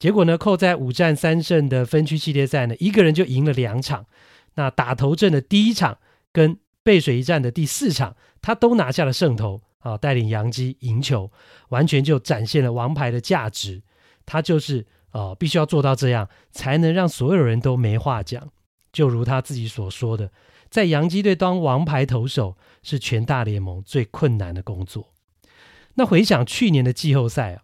[0.00, 4.06] 结果呢扣在五战三胜的分区系列赛呢，一个人就赢了两场。
[4.54, 5.98] 那打头阵的第一场
[6.32, 11.30] 跟背水一战的第四场，他都拿下了胜投啊，带领洋基赢球，
[11.68, 13.82] 完全就展现了王牌的价值。
[14.24, 18.48] 他就是呃，必须要做到这样，才能让所有人都没话讲。
[18.92, 20.32] 就如他自己所说的，
[20.70, 25.12] 在洋基队当王牌投手是全大联盟最困难的工作。
[25.94, 27.62] 那回想去年的季后赛啊，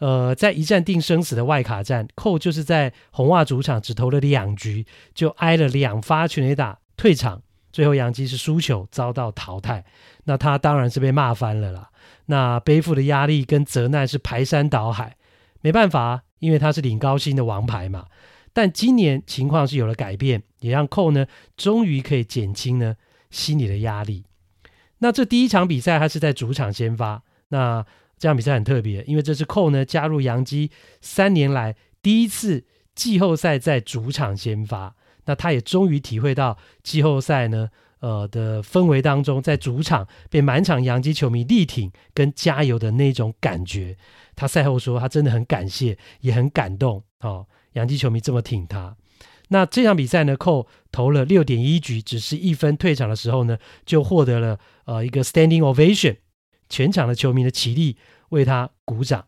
[0.00, 4.84] 呃，在一战定生死的外卡战寇就是在红袜主场只投了两局，
[5.14, 9.84] 就挨了两发全垒打退场，最后洋基是输球遭到淘汰。
[10.24, 11.90] 那他当然是被骂翻了啦。
[12.26, 15.16] 那背负的压力跟责难是排山倒海，
[15.60, 18.06] 没办法，因为他是领高薪的王牌嘛。
[18.52, 22.96] 但今年情况是有了改变，也让寇呢终于可以减轻呢
[23.30, 24.24] 心理的压力。
[24.98, 27.84] 那这第一场比赛他是在主场先发，那
[28.20, 34.94] 这场比赛很特别，因为这是扣呢加入洋基三年来第一次季后赛在主场先发。
[35.24, 37.68] 那他也终于体会到季后赛呢
[38.00, 43.96] 呃的氛围当中，在主场被满场洋基球迷力挺跟加油的那种感觉。
[44.36, 47.46] 他赛后说，他真的很感谢，也很感动哦。
[47.72, 48.96] 洋基球迷这么挺他，
[49.48, 53.56] 那这场比赛呢扣投了六点一局，只是一分退场的时候呢，
[53.86, 56.16] 就获得了呃一个 standing ovation，
[56.70, 57.98] 全场的球迷的起立
[58.30, 59.26] 为他鼓掌。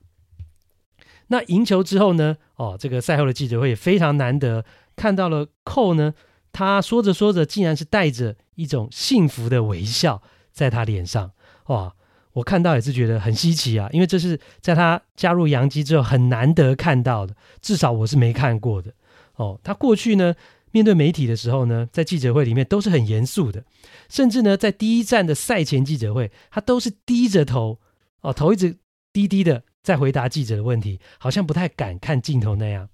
[1.26, 4.64] 那赢球之后呢，哦，这个赛后的记者会也非常难得，
[4.96, 6.14] 看到了 Cole 呢，
[6.52, 11.33] 他说着说着，竟然是带着一种幸福的微笑在他脸上，
[11.66, 11.94] 哇！
[12.35, 18.90] 我看到也是觉得很稀奇啊，因为这是在他加入洋基之后很难得看到的，至少我是没看过的。
[19.37, 20.35] 哦，他过去呢
[20.73, 23.65] 面对媒体的时候呢，在记者会里面都是很严肃的，
[24.09, 27.79] 甚至呢在第一站的赛前记者会，他都是低着头，
[28.23, 28.79] 哦，头一直
[29.13, 32.89] 低低的在回答记者的问题，好像不太敢看镜头那样。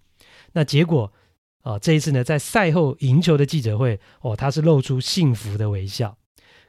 [0.53, 1.13] 那结果，
[1.63, 6.19] 哦，这一次呢在赛后赢球的记者会，哦，他是露出幸福的微笑。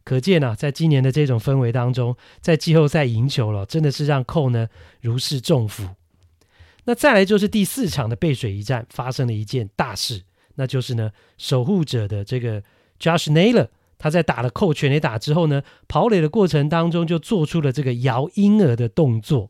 [0.04, 4.68] 可见啊，在今年的这种氛围当中，在季后赛赢球了，真的是让寇呢
[5.02, 5.88] 如释重负。
[6.86, 10.24] 那再来就是第四场的背水一战，发生了一件大事，
[10.60, 12.62] 那就是呢守护者的这个
[13.00, 19.50] Josh Naylor，他在打了 Cole 全垒打之后呢，跑垒的过程当中就做出了这个摇婴儿的动作。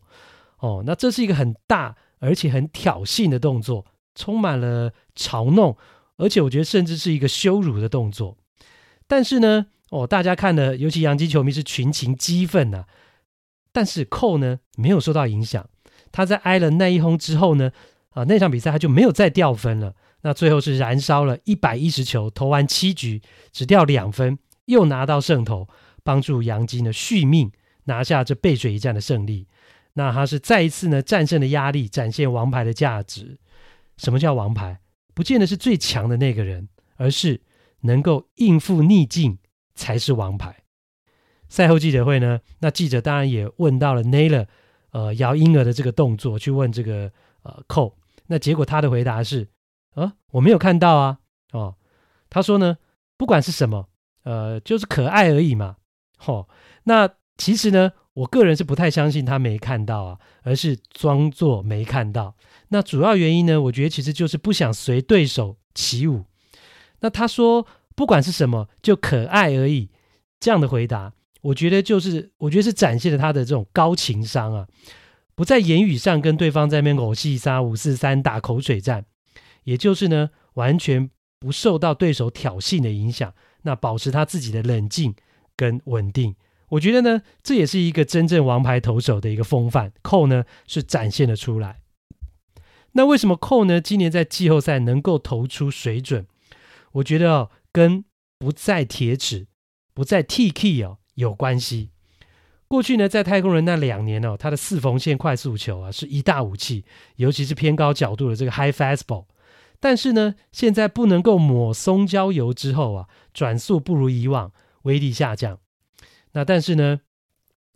[0.59, 5.75] 哦，那这是一个很大而且很挑衅的动作，充满了嘲弄，
[6.17, 8.37] 而且我觉得甚至是一个羞辱的动作。
[9.07, 12.85] 但是呢，哦，大家看的，尤其洋基球迷是群情激愤呐、啊。
[13.71, 15.67] 但是 Cole 呢没有受到影响，
[16.11, 17.71] 他在挨了那一轰之后呢，
[18.11, 19.95] 啊，那场比赛他就没有再掉分了。
[20.21, 25.67] 那最后是燃烧了一百一十球，投完七局只掉两分，又拿到胜投，
[26.03, 27.51] 帮助杨基呢续命，
[27.85, 29.47] 拿下这背水一战的胜利。
[29.93, 33.37] 那他是再一次呢战胜了压力，展现王牌的价值。
[33.97, 34.79] 什么叫王牌？
[35.13, 37.41] 不见得是最强的那个人，而是
[37.81, 39.37] 能够应付逆境。
[39.75, 40.63] 才是王牌。
[41.47, 44.45] 赛后记者会呢，那记者当然也问到了 Naylor，
[44.91, 47.09] 呃，摇婴儿的这个动作，去问这个
[47.43, 47.93] 呃 Cole。
[48.27, 49.47] 那结果他的回答是，
[49.99, 51.19] 啊，我没有看到啊，
[51.51, 51.75] 哦，
[52.29, 52.77] 他说呢，
[53.17, 53.89] 不管是什么，
[54.23, 55.75] 呃，就是可爱而已嘛。
[56.25, 56.47] 哦，
[56.83, 62.35] 那其实呢，我个人是不太相信他没看到啊，而是装作没看到。
[62.69, 66.25] 那主要原因呢，我觉得其实就是不想随对手起舞。
[67.01, 67.67] 那他说。
[67.95, 69.89] 不管是什么，就可爱而已。
[70.39, 74.65] 这样的回答，我觉得就是，我觉得是展现了他的这种高情商啊，
[75.35, 79.03] 不在言语上跟对方在那边偶戏杀五四三打口水战，
[79.69, 85.13] 也就是呢，完全不受到对手挑衅的影响，那保持他自己的冷静
[85.55, 86.35] 跟稳定。
[86.69, 89.91] 我觉得呢，这也是一个真正王牌投手的一个风范。
[90.01, 91.81] 寇呢是展现了出来。
[92.93, 96.25] 那为什么寇呢今年在季后赛能够投出水准？
[96.93, 97.51] 我觉得哦。
[97.71, 98.03] 跟
[98.39, 99.45] 不再铁齿、
[99.93, 101.91] 不再 T key 哦有关系。
[102.67, 106.83] 过去呢，在太空人那两年哦，他的四缝线快速球啊是一大武器，
[107.17, 109.25] 尤其是偏高角度的这个 high fastball。
[109.79, 114.51] 但是呢，现在不能够抹松焦油之后啊，转速不如以往，
[114.83, 115.59] 威力下降。
[116.33, 117.01] 那但是呢，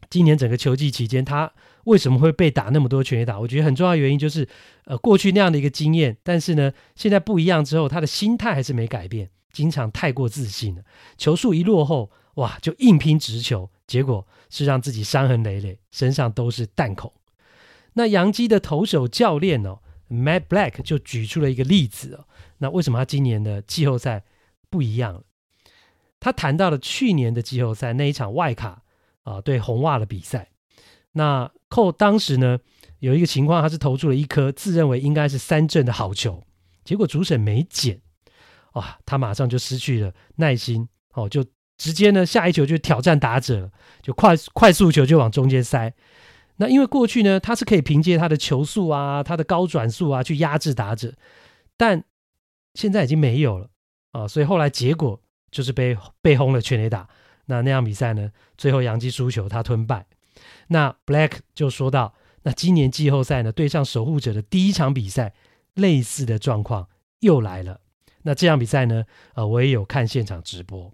[0.09, 1.53] 今年整个球季期间，他
[1.85, 3.39] 为什么会被打那么多全垒打？
[3.39, 4.47] 我觉得很重要原因就是，
[4.85, 9.29] 呃，过去那样的一个经验，但是呢，现在不一样之后，他的心态还是没改变。
[9.51, 10.81] 经常太过自信了，
[11.15, 17.13] 球速一落后，哇，就硬拼直球，结果是让自己伤痕累累，身上都是弹孔。
[17.93, 19.77] 那洋基的投手教练哦
[20.13, 22.27] ，Matt Black 就举出了一个例子哦。
[22.59, 24.23] 那为什么他今年的季后赛
[24.69, 25.23] 不一样了？
[26.19, 28.83] 他谈到了去年的季后赛那一场外卡
[29.23, 30.51] 啊对红袜的比赛。
[31.13, 32.59] 那寇当时呢
[32.99, 36.41] 有一个情况，他是投出了一颗自认为应该是三振的好球，
[36.85, 37.99] 结果主审没捡，
[38.73, 41.43] 哇，他马上就失去了耐心哦，就
[41.77, 43.69] 直接呢下一球就挑战打者，
[44.01, 45.93] 就快快速球就往中间塞。
[46.63, 51.13] 那因为过去呢，他是可以凭借他的球速啊，他的高转速啊，去压制打者，
[51.75, 52.05] 但
[52.73, 53.67] 现在已经没有了
[54.13, 55.19] 啊，所以后来结果
[55.51, 57.09] 就是被被轰了全垒打。
[57.47, 60.05] 那那场比赛呢，最后杨基输球，他吞败。
[60.67, 65.33] 那 Black 就说到，那今年季后赛呢，对上守护者的第一场比赛，
[65.73, 66.87] 类似的状况
[67.19, 67.81] 又来了。
[68.21, 69.03] 那这场比赛呢，
[69.33, 70.93] 呃，我也有看现场直播，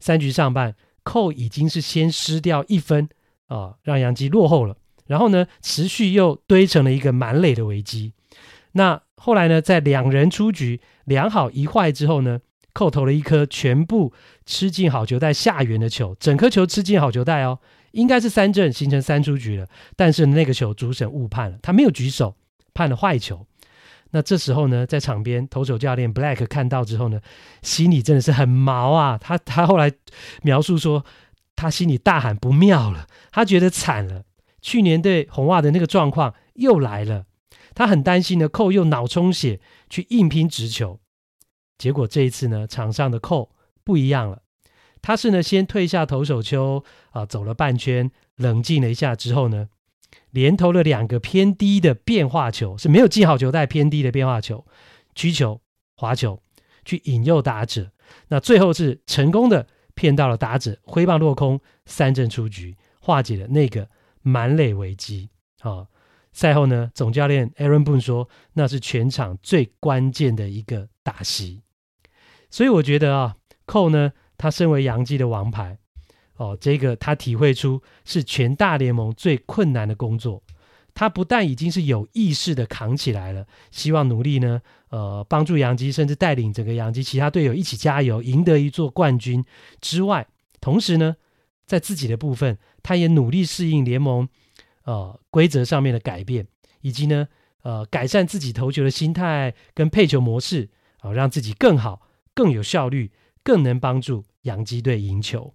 [0.00, 3.08] 三局上半，寇已经是先失掉一分
[3.46, 4.76] 啊，让杨基落后了。
[5.06, 8.12] 然后呢，持续又堆成了一个满垒的危机。
[8.72, 12.40] 那后来呢，在两人出局，两好一坏之后呢，
[12.72, 14.12] 寇投了一颗全部
[14.44, 17.58] 吃进好球带下缘的球，整颗球吃进好球带哦，
[17.92, 19.66] 应该是三振形成三出局了。
[19.94, 22.36] 但是那个球主审误判了，他没有举手，
[22.74, 23.46] 判了坏球。
[24.10, 27.20] 那这时候呢，在场边投手教练 Black 看到之后呢，
[27.62, 29.18] 心里真的是很毛啊。
[29.18, 29.92] 他他后来
[30.42, 31.04] 描述说，
[31.56, 34.22] 他心里大喊不妙了，他觉得惨了。
[34.64, 37.26] 去年对红袜的那个状况又来了，
[37.74, 38.48] 他很担心呢。
[38.48, 39.60] 寇又脑充血
[39.90, 41.00] 去硬拼直球，
[41.76, 43.50] 结果这一次呢，场上的寇
[43.84, 44.40] 不一样了。
[45.02, 49.68] 他是呢先退下投手丘啊，走了半圈，冷静了一下之后呢，
[50.30, 54.64] 连投了两个偏低的变化球，是没有进好球带偏低的变化球，
[55.14, 55.60] 曲球、
[55.94, 56.42] 滑球
[56.86, 57.92] 去引诱打者。
[58.28, 63.90] 那最后是成功的骗到了打者，挥棒落空，三振出局，化解了那个。
[64.24, 65.28] 满垒危机
[65.60, 65.86] 啊！
[66.32, 71.62] 赛后呢，总教练 Aaron Boone 说，那是全场最关键的一个打席。
[72.50, 75.78] 所以我觉得啊，寇呢，他身为洋基的王牌
[76.36, 80.42] 哦，这个他体会出是全大联盟最困难的工作。
[80.94, 89.44] 他不但已经是有意识的扛起来了，希望努力呢，呃，帮助洋基，甚至带领整个洋基其他队友一起加油，赢得一座冠军
[89.80, 90.26] 之外，
[90.60, 91.16] 同时呢，
[91.66, 94.28] 在自己的部分，他也努力适应联盟
[94.84, 96.46] 呃规则上面的改变，
[96.80, 97.28] 以及呢
[97.62, 102.02] 呃改善自己投球的心态跟配球模式啊、让自己更好、
[102.34, 103.12] 更有效率，
[103.42, 105.54] 更能帮助洋基队赢球。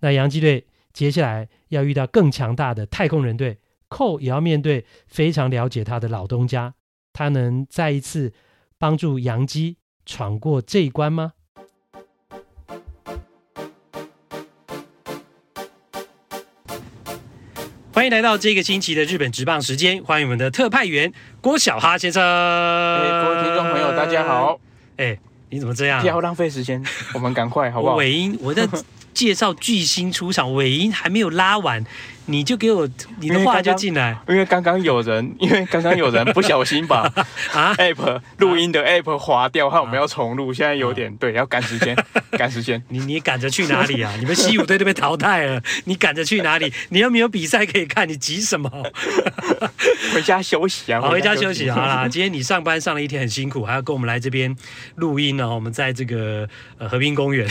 [0.00, 3.58] 那洋基队接下来要遇到更强大的太空人队，
[3.88, 6.74] 寇也要面对非常了解他的老东家，
[7.12, 8.32] 他能再一次
[8.78, 11.34] 帮助洋基闯过这一关吗？
[17.98, 22.22] 欢迎来到这个星期的日本直棒时间，欢迎我们的特派员郭小哈先生。
[22.22, 24.60] 哎，各位听众朋友，大家好。
[24.98, 25.18] 哎，
[25.50, 26.00] 你怎么这样？
[26.00, 26.80] 不要浪费时间，
[27.12, 27.96] 我们赶快好不好？
[27.98, 28.68] 尾音，我在
[29.12, 31.84] 介绍巨星出场，尾音还没有拉完。
[32.30, 32.86] 你就给我
[33.20, 37.00] 你的话就进来，因为刚刚有人， 因为刚刚有人不小心把
[37.54, 41.96] 啊 app 录音的 app 划掉，害我们要重录，现在有点对，要赶时间，
[42.38, 42.82] 赶时间。
[42.90, 44.12] 你你赶着去哪里啊？
[44.18, 46.70] 你们西武队都被淘汰了，你赶着去哪里？
[46.90, 48.70] 你又没有比赛可以看，你急什么？
[50.12, 51.00] 回家休息啊！
[51.00, 52.06] 好，回家休息好啦。
[52.06, 54.54] 今天你上班上了一天很辛苦，还要跟我们来这边
[54.96, 55.48] 录音呢。
[55.48, 57.48] 我们在这个呃和平公园，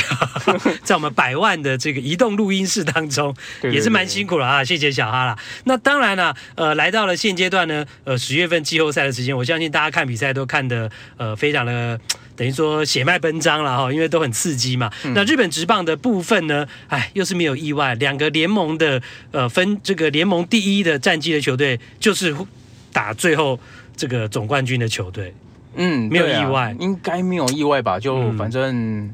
[0.83, 4.63] 在我们百万的这个移动录音室当中，也是蛮辛苦了啊。
[4.67, 5.39] 谢谢小哈啦。
[5.63, 11.97] 那当然了，呃，来到了现阶段呢，呃，十月份季后赛的时间，我相信大家看比赛都看得呃非常的
[12.35, 14.91] 等于说血脉奔张了哈，因为都很刺激嘛。
[15.05, 19.01] 嗯、那日本职棒的部分呢，哎，又是没有意外，两个联盟的
[19.31, 22.35] 呃分这个联盟第一的战绩的球队，就是
[22.91, 23.57] 打最后
[23.95, 25.33] 这个总冠军的球队。
[25.75, 27.99] 嗯，没有意外，啊、应该没有意外吧？
[27.99, 28.61] 就反正。
[28.75, 29.13] 嗯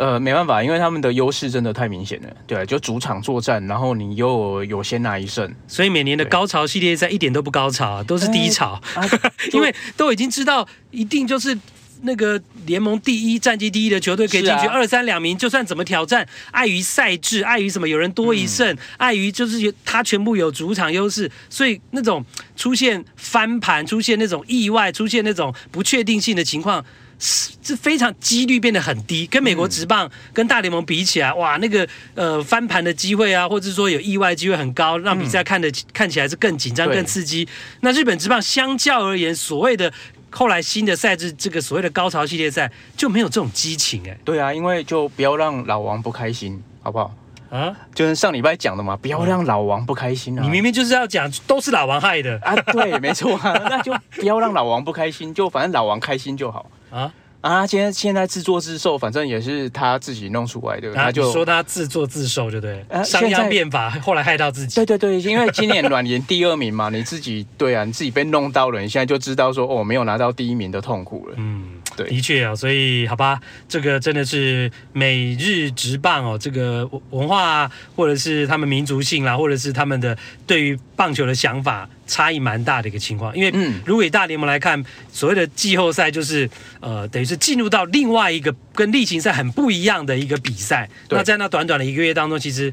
[0.00, 2.28] 呃，没办法，因为他们的优势真的太明显了。
[2.46, 9.10] 对，就主场作战，然后你又有先拿一胜，所以每年的高潮系列赛一点都不高潮，都是低潮，欸啊、
[9.52, 11.54] 因为都已经知道一定就是
[12.02, 22.24] 那个联盟第一战绩第一的球队可以进去二三两名，就算怎么挑战，碍于赛制，碍于什么有人多一胜，碍于、嗯、就是他全部有主场优势，所以那种
[22.56, 26.84] 出现翻盘、出现那种意外、出现那种不确定性的情况。
[27.22, 37.46] 是非常几率变得很低，跟美国职棒、嗯、跟大联盟比起来，哇，那个呃翻盘的机会啊，或者说有意外机会很高，让比赛看的、嗯、看起来是更紧张、更刺激。
[37.80, 39.92] 那日本职棒相较而言，所谓的
[40.30, 44.16] 后来新的赛制，这个所谓的高潮系列赛就没有这种激情哎。
[44.24, 47.14] 对啊，因为就不要让老王不开心，好不好？
[47.50, 50.42] 啊，就是上礼拜讲的嘛，不要让老王不开心啊！
[50.42, 57.12] 你明明就是要讲都是老王害的啊，对，没错啊， 那就不要让老王不开心，就反正老王开心就好啊。
[57.40, 60.92] 啊，现在现在自作自受，反正也是他自己弄出来的。
[60.92, 62.84] 他就说他自作自受，对不对？
[63.04, 64.74] 商鞅变法，后来害到自己。
[64.74, 71.34] 对对对，因为今年软银第二名嘛，你自己对啊，你自己被弄到了，你现在就知道说哦，没有拿到第一名的痛苦了。
[71.38, 71.79] 嗯。
[72.04, 83.36] 的确啊，所以好吧，这个真的是美日职棒哦，这个文化或者是他们民族性啦，或者是他们的对于棒球的想法差异蛮大的一个情况。
[83.36, 83.52] 因为
[83.84, 84.82] 如果以大联盟来看，
[85.12, 86.48] 所谓的季后赛就是
[86.80, 90.88] 呃，等于是进入到另外一个跟例行赛很不一样的一个比赛。
[91.08, 92.70] 那在那短短的一个月当中，其实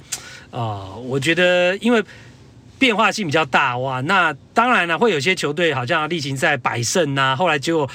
[0.52, 2.04] 啊、呃，我觉得因为。
[2.80, 7.90] 变化性比较大哇，那当然了，会有些球队好像例行赛百胜呐，后来结果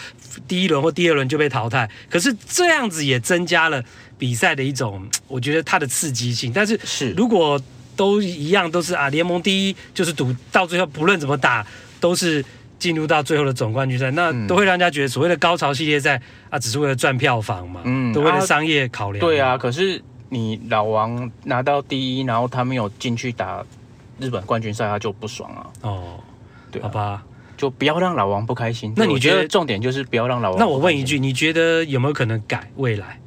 [0.49, 1.89] 第一轮或第二轮就被淘汰。
[2.11, 3.83] 可是这样子也增加了
[4.19, 6.53] 比赛的一种，我觉得它的刺激性。
[6.53, 7.61] 但是是如果
[7.95, 11.65] 都一样，都是啊联盟第一，就是赌到最后不论怎么打
[12.01, 12.45] 都是
[12.79, 16.21] 进入到最后的总冠军赛，那都会让人家觉得所谓的高潮系列赛
[16.51, 19.21] 啊，只是为了赚票房嘛，嗯，都为了商业考量。
[19.21, 23.65] 对啊，可是你老王拿到第一，然后他没有进去打。
[24.23, 25.67] 日本冠军赛他就不爽啊！
[25.83, 26.21] 哦，
[26.71, 27.23] 对啊，好吧，
[27.57, 28.93] 就不要让老王不开心。
[28.97, 30.59] 那你觉得重点就是不要让老王？
[30.59, 33.21] 那我问一句，你觉得有没有可能改未来？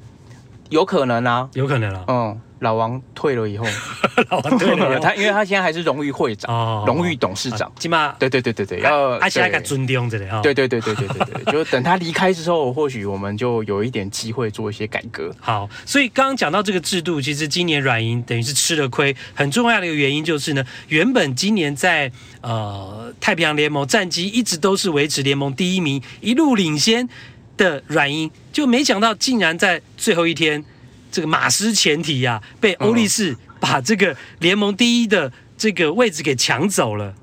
[0.69, 2.03] 有可能啊，有可能啊。
[2.07, 2.41] 嗯。
[2.59, 3.65] 老王退了以后，
[4.31, 15.29] 老王退了，他 因为他现在还是荣誉会长、荣誉董事长，起码对对对对对，要而且还尊重着的啊，对对对对对对对，就等他离开之后，或许我们就有一点机会做一些改革。
[15.41, 22.09] 好，所以刚刚讲到这个制度，其实今年软银等于是吃了亏，很重要的一个原因就是呢，原本今年在
[22.41, 27.07] 呃太平洋联盟战绩一直都是维持联盟第一名，一路领先
[27.57, 30.63] 的软银，就没想到竟然在最后一天。
[31.11, 37.15] 这个马失前蹄呀、啊，被欧力士把这个联盟第一的这个位置给抢走了。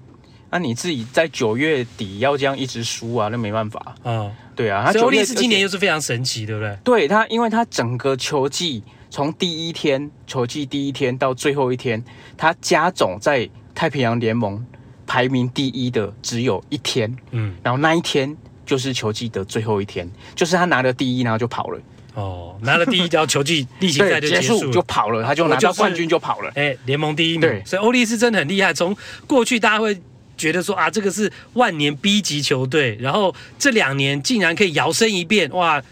[0.49, 3.95] 那、啊、你自己在九月底要这样一直输啊，那没办法。
[4.05, 4.91] 嗯，对啊。
[4.91, 6.74] 他欧力士今年又是非常神奇，对不对？
[6.83, 12.03] 对他，因为他整个球季从第一天球季第一天到最后一天，
[12.35, 14.64] 他加总在太平洋联盟
[15.07, 17.14] 排名第一的只有一天。
[17.33, 21.80] 嗯，然后那一天就是球季的最后一天，就是他拿了第一，然后就跑了。
[22.14, 26.50] 哦，拿了第一条球季例行赛就结束就跑了，他就拿到冠军就跑了。
[26.54, 28.74] 哎、就是，联盟第一名，对，所以欧力士真的很厉害。
[28.74, 28.94] 从
[29.26, 29.98] 过去大家会
[30.36, 35.82] 觉得说啊，这个是万年 B 级球队，然后这两年竟然可以摇身一变，哇，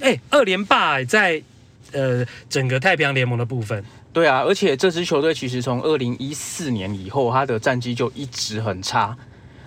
[0.00, 1.42] 哎，二连霸在
[1.92, 3.84] 呃整个太平洋联盟的部分。
[4.14, 9.14] 对啊，而且这支球队其实从二零一四年以后，他的战绩就一直很差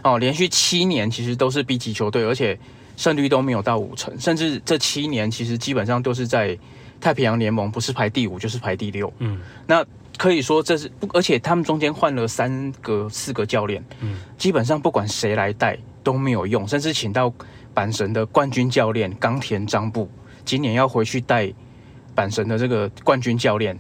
[0.04, 2.58] 哦，连续七年其实都是 B 级球队，而且。
[2.98, 6.60] 胜率都没有到五成，甚至这七年其实基本上都是在
[7.00, 9.10] 太平洋联盟，不是排第五就是排第六。
[9.20, 9.82] 嗯，那
[10.18, 17.34] 可以说这是不，而且他们中间换了三个、四个教练，嗯，基本上不管谁来带都没有用，甚至请到
[17.74, 20.12] 阪神的冠军教练冈田张布，
[20.44, 21.50] 今年要回去带
[22.14, 23.80] 阪神的这个冠军教练，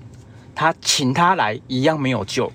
[0.55, 2.49] 他请他来一样没有救。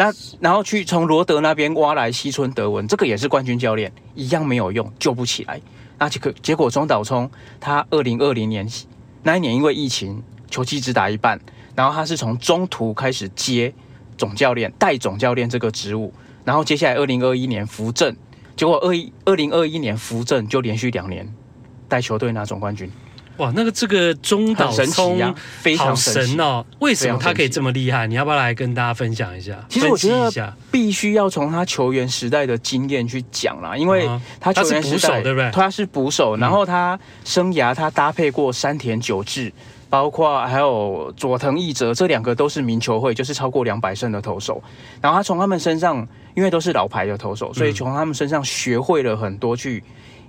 [0.00, 5.60] 那然后去从罗德那边挖来西村德文，这个也是冠军教练，一样没有用，救不起来。
[5.98, 7.30] 那结果，结果中岛聪
[7.60, 8.66] 他二零二零年
[9.24, 11.38] 那一年因为疫情，球季只打一半，
[11.76, 13.74] 然后他是从中途开始接
[14.16, 16.14] 总教练、带总教练这个职务，
[16.46, 18.16] 然后接下来二零二一年扶正，
[18.56, 21.30] 结果二一二零二一年扶正就连续两年
[21.90, 22.90] 带球队拿总冠军。
[23.36, 26.62] 哇，那个这个中岛聪、啊、非常神，神哦！
[26.80, 28.06] 为什么他可以这么厉害？
[28.06, 29.58] 你要不要来跟大家分享一下？
[29.66, 34.06] 其实我觉得必须要从他球员时代的经验去讲啦，因为
[34.38, 35.50] 他球员捕手对不对？
[35.52, 39.50] 他是捕手，然后他生涯他搭配过山田久志，
[39.88, 44.62] 包括还有佐藤义哲，这两个都是名球会，就是超过两百胜的投手。
[45.00, 49.82] 然后他从他们身上，因为都是老牌的投手，所以从他们身上学会了很多去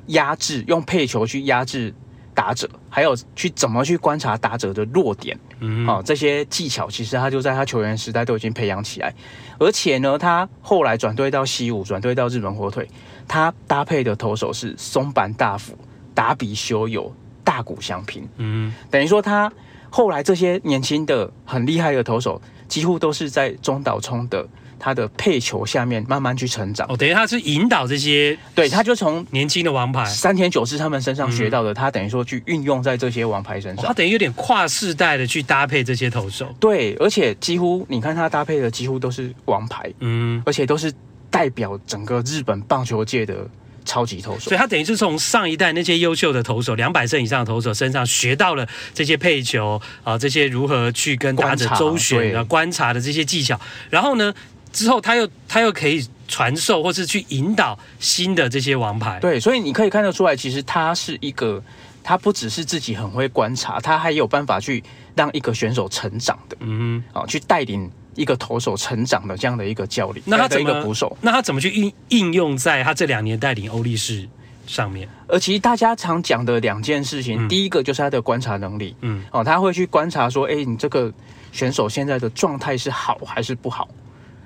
[0.08, 1.94] 压制，用配球去压制。
[2.42, 9.14] 打者还有去怎么去观察打者的弱点，嗯，哦，这些技巧其实他就在他球员时代都已经培养起来，
[9.60, 12.90] 而且呢，他后来转队到西武，转队到日本火腿，
[13.28, 15.78] 他搭配的投手是松坂大辅、
[16.16, 17.14] 达比修有、
[17.44, 19.54] 大谷翔平，嗯，等于说他
[19.92, 24.48] 后来这些年轻的很厉害的投手，几乎都是在中岛聪的。
[24.84, 26.88] 他的配球下面慢慢去成长。
[26.90, 30.04] 哦，等于他是引导这些，对，他就从年轻的王牌。
[30.06, 40.92] 三田九志他们身上学到的，嗯、他等于说去运用在这些王牌身上，哦、他等于有点跨世代的去搭配这些投手，对，而且几乎你看他搭配的几乎都是王牌，嗯，而且都是
[41.30, 43.48] 代表整个日本棒球界的
[43.86, 44.50] 超级投手。
[44.50, 53.60] 所以他等于是从上一代那些优秀的投手，两百胜以上的投手身上学到了这些配球啊、呃，这些如何去跟打者周旋啊、观察的这些技巧。
[53.90, 54.34] 然后呢，
[54.72, 59.20] 之后他又他又可以传授或是去引导新的这些王牌。
[59.20, 61.62] 对，所以你可以看得出来，其实他是一个，
[62.04, 64.84] 他不只是自己很会观察，他还有办法去
[65.16, 66.58] 让一个选手成长的。
[66.60, 67.90] 嗯哼，啊，去带领。
[68.14, 71.16] 一个投手成长的这样的一个教练，那他怎么捕手？
[71.22, 74.28] 那他怎么去应应用在他这两年带领欧力士
[74.68, 75.08] 上面？
[75.30, 81.10] 而其实大家常讲的两件事情，嗯、第一个就是他的观察能力，嗯，哦，他会去观察说，哎，你这个
[81.54, 83.88] 选手现在的状态是好还是不好？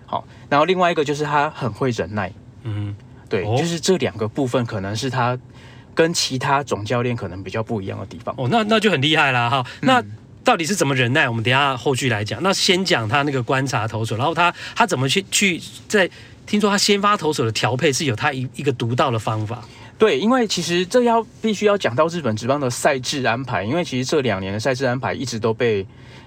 [0.06, 2.32] 好，然后另外一个就是他很会忍耐，
[2.64, 2.96] 嗯，
[3.28, 5.38] 对，哦、就是这两个部分可能是他
[5.94, 8.34] 跟其他总教练可能比较不一样的地方。
[8.38, 9.50] 哦，那那就很厉害啦。
[9.50, 10.02] 哈，那。
[10.02, 10.12] 嗯
[10.46, 11.28] 到底是怎么忍耐？
[11.28, 12.40] 我们等下后续来讲。
[12.44, 16.08] 那先讲他那个观察投手，然后他他怎么去去在
[16.46, 19.64] 听说他先发投手的调配是有他一一个独到的方法。
[19.98, 25.84] 对，因为其实这要必须要讲到日本职棒的赛制安排，因为其实这两年的赛制安排一直都被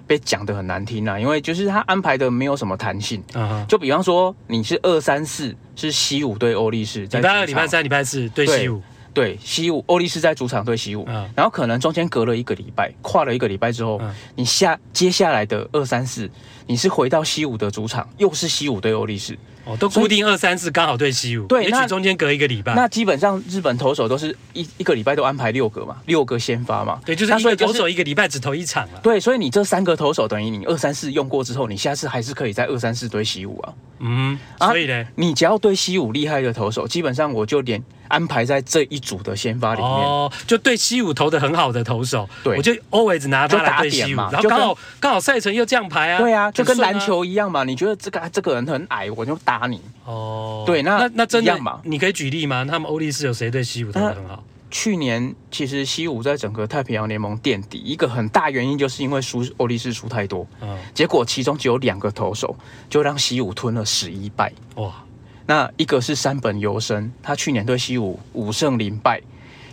[0.08, 3.22] 被讲的很难听啊，因为就是他安排的没有什么弹性。
[3.68, 8.82] 就比方说你是二三四是西武对欧力士，礼拜二、礼拜三、礼拜四对西武。
[9.14, 16.30] 对，西武欧力士在主场对西武，嗯、然后可能中间隔了一个礼拜，跨了一个礼拜之后，嗯、你下接下来的二三四，
[16.68, 37.82] 你是回到西武的主场，又是西武对欧力士，哦，都固定二三四刚好对西武，对，也许中间隔一个礼拜，那基本上日本投手都是一一个礼拜都安排六个嘛，六个先发嘛，对，就是所以投手一个礼拜只投一场了，对，所以你这三个投手等于你二三四用过之后，你下次还是可以在二三四对西武啊，嗯，所以呢，你只要对西武厉害的投手，基本上我就连。
[38.08, 52.64] 安排在这一组的先发里面，哦，就对西武投的很好的投手，对，我就 always 拿他来对西武嘛，然后刚好刚好赛程又这样排啊，对啊，就跟篮球一样嘛，你觉得这个这个人很矮，我就打你，哦，对，那那那真的嘛，你可以举例吗？
[52.64, 54.42] 他们欧力士有谁对西武投的很好？
[54.70, 62.54] 去年其实西武在整个太平洋联盟垫底，一个很大原因就是因为输欧力士输太多，嗯，结果其中只有两个投手
[62.90, 64.92] 就让西武吞了十一败，哇。
[65.46, 69.18] 那一个是山本由生，他去年对西武五胜零败，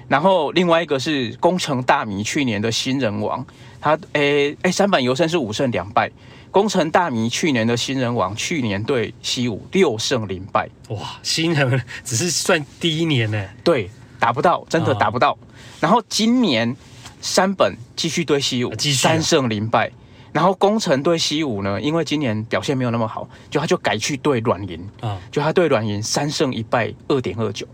[0.08, 3.46] 然后另外一个是宫城大弥，去年的新人王，
[3.82, 6.10] 他诶诶，山本由生是五胜两败，
[6.56, 13.92] 宫城大迷去年的新人王，去年对西武六胜零败，哇，新人只是算第一年呢，对，
[14.22, 15.38] 打不到，真的打不到，哦、
[15.82, 16.74] 然后今年
[17.20, 19.92] 山本继续对西武三胜零败。
[20.32, 24.80] 然后工程对西武呢，因为今年表现没有那么好，就他就改去对软银。
[25.02, 27.68] 啊，就他对软银三胜一败二点二九。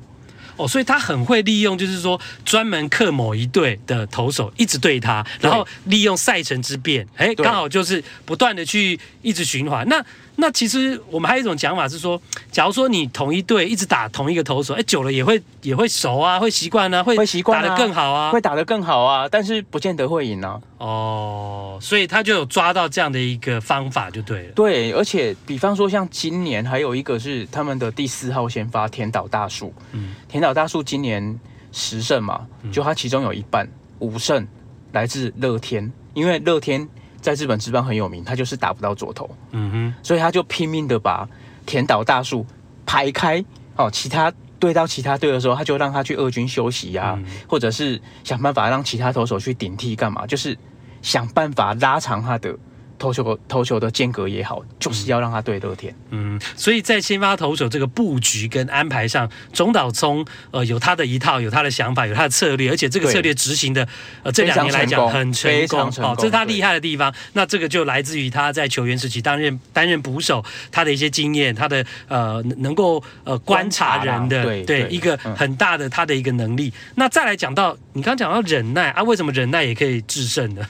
[0.62, 9.88] 哦，所以他很会利用，就是说专门克某一队的投手，一直对他，然后利用赛程之变，哎，刚好就是不断的去一直循环。
[9.88, 10.04] 那
[10.38, 12.20] 那其实我们还有一种讲法是说，
[12.52, 20.60] 假如说你同一队一直打同一个投手，哎，久了也会也会熟啊，会习惯啊，会会习惯打得更好啊，会打得更好啊，但是不见得会赢啊。
[20.78, 24.54] 哦，所以他就有抓到这样的一个方法就对了。
[24.54, 31.40] 对，而且比方说像今年还有一个是他们的第四号先发田岛大树，嗯，田岛大树今年
[31.72, 33.70] 十胜嘛，就他其中有一半
[34.00, 34.48] 五胜
[34.94, 36.90] 来自乐天，因为乐天。
[37.22, 41.28] 在日本职棒很有名，他就是打不到左投，嗯哼，所以他就拼命的把
[41.66, 42.46] 田岛大树
[42.86, 43.44] 排开，
[43.76, 50.58] 哦，其他对到其他队的时候，他就让他去二军休息呀、啊，嗯、或者是想办法让其他投手去顶替干嘛，就是
[51.02, 52.58] 想办法拉长他的。
[53.02, 55.94] 投球投球的间隔也好，就是要让他对乐天。
[56.12, 63.88] 嗯，所以在先发投手这个布局跟安排上，中岛聪呃有他的一套，有他的想法，有他的策略，而且这个策略执行的
[64.22, 67.12] 呃这两年来讲很成功，哦，这是他厉害的地方。
[67.34, 76.68] 那这个就来自于他在球员时期担任担任捕手，他的一些经验，他的呃能够呃观察人的对，对一个很大的他的一个能力。
[76.68, 80.62] 嗯、那再来讲到你刚刚讲到忍耐啊，为什么忍耐也可以制胜呢？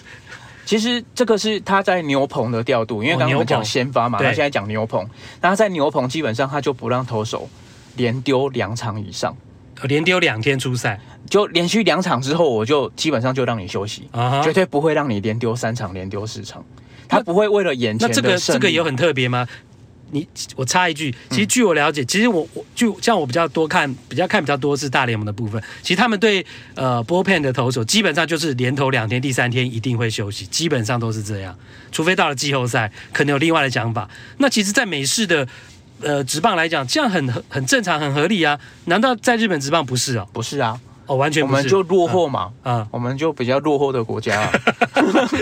[0.72, 5.06] 其实这个是他在牛棚的调度，因为刚刚我们讲先发嘛，他现在讲牛棚。
[5.42, 7.50] 那他在牛棚基本上他就不让投手
[7.98, 9.36] 连丢两场以上，
[9.84, 10.98] 连丢两天出赛，
[11.30, 14.10] 就连续两场之后，我就基本上就让你休息，
[14.42, 16.64] 绝对不会让你连丢三场、连丢四场。
[17.10, 18.16] 他不会为了眼前的。
[18.16, 19.46] 那这个这个有很特别吗？
[20.12, 25.62] 你我插一句，其实据我了解，其实我我就像我比较多看，比较看比较多是大联盟的部分。
[25.82, 26.46] 其实他们对
[26.76, 31.58] 呃 bullpen 的投手，基本上就是连投两天，第三天一定会休息，基本上都是这样。
[31.92, 34.10] 除非到了季后赛，可能有另外的讲法。
[34.38, 35.48] 那其实，在美式的
[36.02, 38.60] 呃职棒来讲，这样很很正常，很合理啊。
[38.86, 40.26] 难道在日本职棒不是啊？
[40.32, 40.80] 不是啊。
[41.12, 44.50] 哦，完全我们就落后嘛，啊，啊我们就比较落后的国家，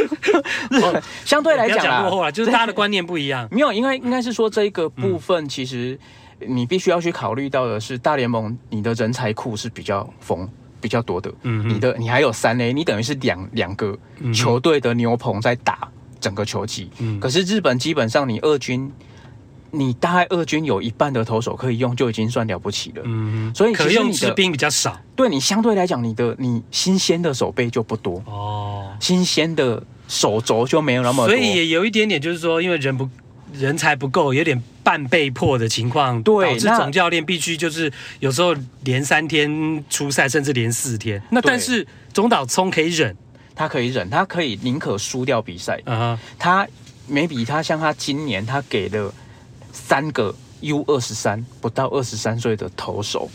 [1.23, 3.47] 相对来讲啊，落后啊，就是大家的观念不一样。
[3.51, 5.99] 没有，应该应该是说这一个部分其实，
[6.39, 10.49] 你必须要去考虑到的是，大联盟你的人才库是比较丰、
[10.81, 11.31] 比较多的。
[11.43, 13.95] 嗯，你的你还有三 A，你等于是两两个
[14.33, 15.87] 球队的牛棚在打
[16.19, 16.89] 整个球季。
[16.97, 18.91] 嗯，可是日本基本上你二军。
[19.71, 23.01] 你大概二军有一半的投手可以用，就已经算了不起了。
[23.05, 24.99] 嗯，所以可用之兵比较少。
[25.15, 31.35] 对，你相对来讲，你的你新鲜的手背就不多哦，新鲜的手肘就没有那么多。
[31.35, 33.07] 所以也有一点点，就是说，因为人不
[33.53, 41.21] 人才不够，有点半被迫的情况，对，导致总教练必须就是有时候连三天出赛，甚至连四天。
[41.29, 43.15] 那但是中岛聪可以忍，
[43.53, 45.79] 他可以忍，他可以宁可输掉比赛。
[45.85, 46.67] 嗯，他
[47.07, 49.13] 没比他像他今年他给的。
[49.79, 53.29] 三个 U 二十三不到二十三岁的投手，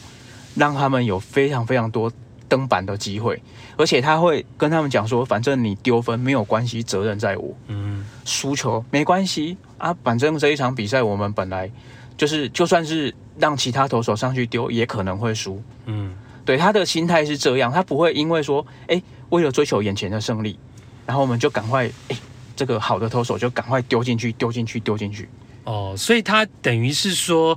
[0.54, 2.12] 让他们有非常非常多
[2.48, 3.42] 登板的机会，
[3.76, 7.52] 而且他会跟他们讲说，反正你丢分没有关系，责任在我。
[7.68, 11.68] 嗯，输球没关系啊，反正这一场比赛我们本来
[12.16, 15.60] 就是，就算是让其他投手上去丢，也可能会输。
[15.86, 16.14] 嗯，
[16.44, 20.58] 对，他的心态是这样，他不会因为说，哎，为了追求眼前的胜利，
[21.06, 22.16] 然后我们就赶快，哎，
[22.54, 25.28] 这个好的投手就赶快丢进去，丢进去，丢进去。
[25.64, 27.56] 哦，所以他等于是说，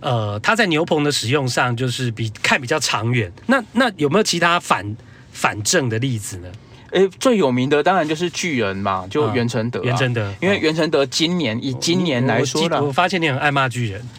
[0.00, 3.32] 呃，他在牛棚的使用上就是比看比较长远。
[3.46, 4.96] 那那有没有其他反
[5.32, 6.48] 反正的例子呢？
[6.90, 9.82] 诶，最有名的当然就是巨人嘛，就袁成德、啊。
[9.84, 14.04] 袁、嗯、成德，因为袁成德今年、哦、以今年来说我，我发现你很爱骂巨人。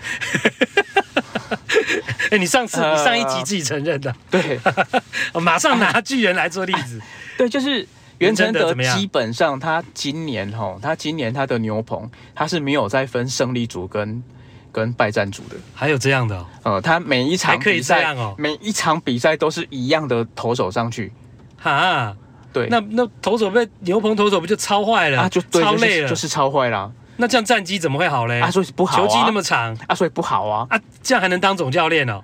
[2.31, 4.59] 哎，你上次你上一集自己承认的，呃、对，
[5.41, 7.01] 马上拿巨人来做例子。
[7.38, 7.86] 对，就是。
[8.20, 14.24] 袁成德基本上，他今年哈，他今年他的牛棚，他是没有再分胜利组跟
[14.72, 15.55] 跟败战组的。
[15.74, 16.45] 还有这样的？
[16.63, 21.11] 呃，他每一场比赛哦，每一场比赛都是一样的投手上去。
[21.57, 22.16] 哈，
[22.53, 25.22] 对，那那投手被牛棚投手不就超坏了？
[25.22, 26.91] 啊，就超累了，就是超坏了。
[27.18, 28.39] 那这样战绩怎么会好嘞？
[28.39, 28.97] 啊，所以不好。
[28.97, 30.68] 球季那么长啊，所以不好啊。
[30.70, 32.22] 啊，这样还能当总教练哦？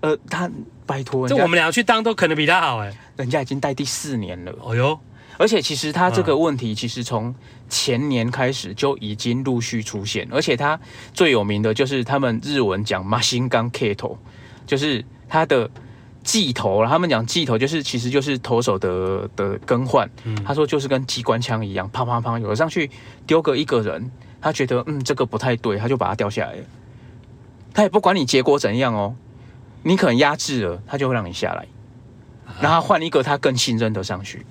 [0.00, 0.48] 呃，他
[0.86, 2.92] 拜托，这我们俩去当都可能比他好哎。
[3.16, 4.52] 人家已经带第四年了。
[4.62, 4.98] 哦哟。
[5.38, 7.34] 而且其实他这个问题，其实从
[7.68, 10.28] 前年开始就已经陆续出现。
[10.32, 10.78] 而且他
[11.14, 14.16] 最有名的就是他们日文讲 machine gun keto，
[14.66, 15.70] 就是他的
[16.24, 16.84] 计头。
[16.84, 20.10] 他们讲计头就是其实就是投手的的更换。
[20.44, 22.90] 他说就是跟机关枪一样，啪啪啪，有的上去
[23.24, 24.10] 丢个一个人，
[24.40, 26.64] 他觉得嗯这个不太对，他就把它掉下来了。
[27.72, 29.14] 他也不管你结果怎样哦，
[29.84, 31.64] 你可能压制了，他就会让你下来，
[32.60, 34.44] 然后换一个他更信任的上去。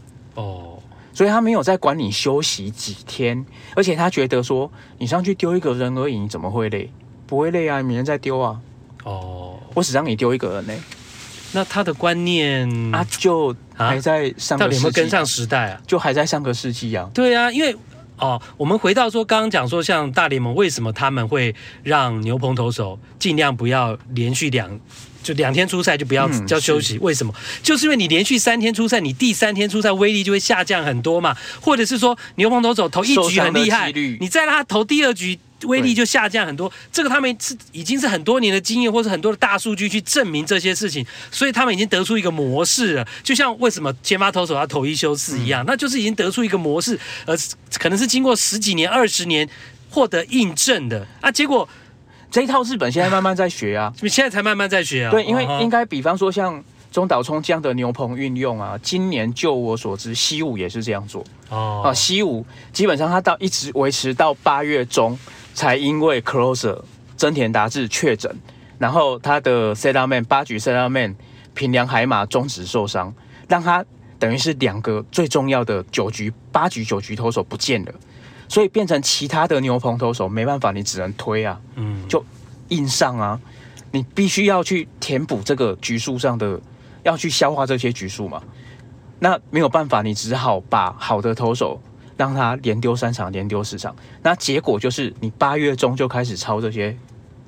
[1.17, 1.19] 哦。
[1.19, 3.43] 所以他没有在管你休息几天，
[3.75, 6.91] 而且他觉得说你上去丢一个人而已，你怎么会累？
[7.25, 8.59] 不会累啊，明天再丢啊。
[9.03, 10.73] 哦，我只让你丢一个人呢。
[11.53, 15.81] 那他的观念啊，就还在上个世纪，到底有没有跟上时代啊？
[15.87, 17.09] 就还在上个世纪啊。
[17.13, 17.75] 对啊，因为
[18.17, 21.53] 哦，我们回到说刚刚讲说，像大联盟为什么他们会
[21.83, 24.79] 让牛棚投手尽量不要连续两。
[25.23, 27.33] 就两天出赛就不要叫休息，嗯、为什么？
[27.61, 31.35] 就是因为你连续三天出赛，你第三天出赛威力就会下降很多嘛。
[31.59, 36.71] 或者是说牛棚投手投一局很厉害，你再让他投第二局威力就下降很多。
[36.91, 43.07] 这个他们是已经是很多年的经验，或是很多的大数据去证明这些事情，所以他们已经得出一个模式了。
[43.23, 47.35] 就像为什么先发投手要投一休四一样，嗯、那就是已经得出一个模式，呃
[47.79, 49.47] 可能是经过十几年、二十年
[49.89, 51.31] 获得印证的啊。
[51.31, 51.67] 结果。
[52.29, 55.11] 这一套日本现在慢慢在学啊， 现在才慢慢在学啊。
[55.11, 61.23] 对，因为应该比方说像中岛聪这样的牛棚运用啊，今年就我所知，西武也是这样做。
[61.47, 65.17] 哦，啊，西武基本上他到一直维持到八月中，
[65.57, 66.79] 才因为 closer
[67.17, 68.31] 真田达志确诊，
[68.77, 71.15] 然后他的 setup man 八局 setup man
[71.55, 73.11] 平良海马中指受伤，
[73.49, 73.83] 让他
[74.19, 77.91] 等于是两个最重要的九局八局九局投手不见了。
[78.47, 82.23] 所以变成其他的牛棚投手没办法，你只能推啊，嗯，就
[82.67, 83.41] 硬上啊，
[83.91, 86.61] 你必须要去填补这个局数上的，
[87.01, 88.43] 要去消化这些局数嘛。
[89.17, 91.81] 那没有办法，你只好把好的投手
[92.17, 93.95] 让他连丢三场，连丢四场。
[94.21, 96.97] 那结果就是你八月中就开始抄这些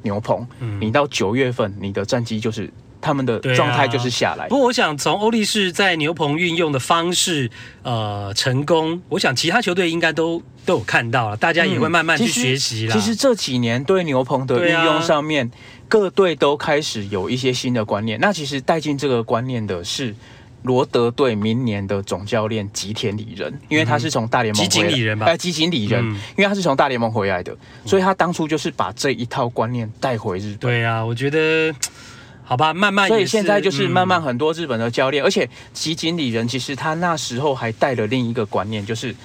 [0.03, 2.71] 牛棚，嗯，你到九月份你的战绩就是。
[3.01, 4.49] 他们的状态就是下来。
[4.49, 7.49] 不过，我想从欧力士在牛棚运用的方式，
[7.81, 12.93] 呃，成功，我想其他球队应该都都有看到了，大家也会慢慢去学习了。
[12.93, 15.49] 其实这几年对牛棚的运用上面，
[15.87, 18.19] 各队都开始有一些新的观念。
[18.19, 20.13] 那其实带进这个观念的是
[20.63, 25.25] 罗德队明年的总教练吉田里人，因为他是从大联盟吉井里人吧？
[25.25, 26.03] 哎，吉井里人，
[26.37, 27.55] 因为他是从大联盟回来的，
[27.85, 30.57] 所以他当初就是把这一套观念带回日本。
[30.59, 31.73] 对啊，我觉得。
[32.49, 39.15] 好吧，慢慢，所以现在就是慢慢很多日本的教练，嗯、而且吉井里人其实他那时候还带了另一个观念，就是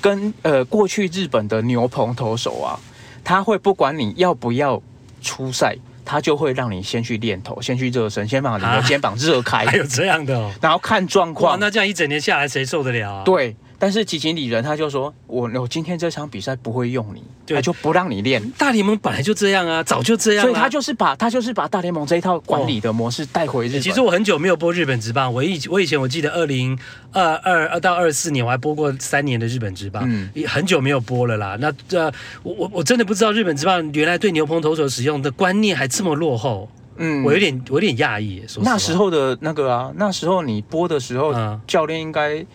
[0.00, 2.74] 跟呃过去日本的牛棚投手啊，
[3.22, 4.82] 他会不管你要不要
[5.22, 11.58] 出赛，他就会让你先去练头，先去热身，先把你的肩膀热开，还有这样的哦，然后看状况。
[11.58, 13.22] 那这样一整年下来，谁受得了啊？
[13.24, 13.56] 对。
[13.78, 17.22] 但是吉井里人他就说，我我今天这场比赛不会用你，
[17.54, 18.42] 他就不让你练。
[18.52, 20.42] 大联盟本来就这样啊，早就这样。
[20.42, 23.82] 所以他就是把他就是把大联盟这一套管理的模式带回日本。
[23.82, 26.78] 其实我很久没有播日本职棒，我以我以前我记得二零
[27.12, 31.56] 二二二到二四年我还播过三年的日本职棒，嗯，很久没有播了啦。
[31.60, 32.04] 那这
[32.42, 38.42] 我我我真的不知道日本职棒原来对牛棚投手使用的观念还这么落后，嗯，我有点我有点讶异。
[38.62, 42.46] 那时候的那个啊，那时候你播的时候，嗯，教练应该。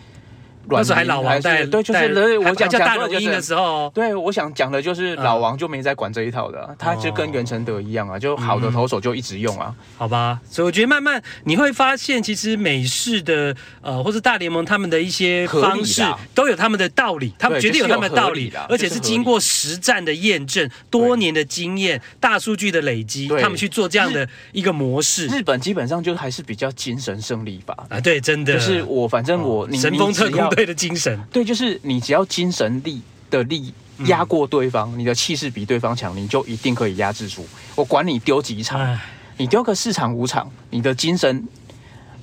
[0.70, 16.02] 那时候还老王在，对，就是我讲叫大录音的时候，对，我想讲的就是老王就没在管这一套的，他就跟袁成德一样啊，就好的投手就一直用啊，好吧，所以我觉得慢慢你会发现，其实美式的呃或者大联盟他们的一些方式
[16.34, 25.26] 都有他们的道理，他们绝对有他们的道理，而且是经过实战的验证、多年的经验、大数据的累积，他们去做这样的一个模式。
[25.26, 30.59] 日本基本上就还是比较精神胜利法啊，对，真的就是我反正我神风特工队。
[30.64, 33.00] 的精神， 对，就是你只要精神力
[33.30, 33.72] 的力
[34.06, 37.46] 压过对方，嗯、你的气势比对方强，你就一定可以压制住。
[37.74, 38.98] 我管你丢几场，
[39.36, 41.46] 你丢个四场五场，你的精神，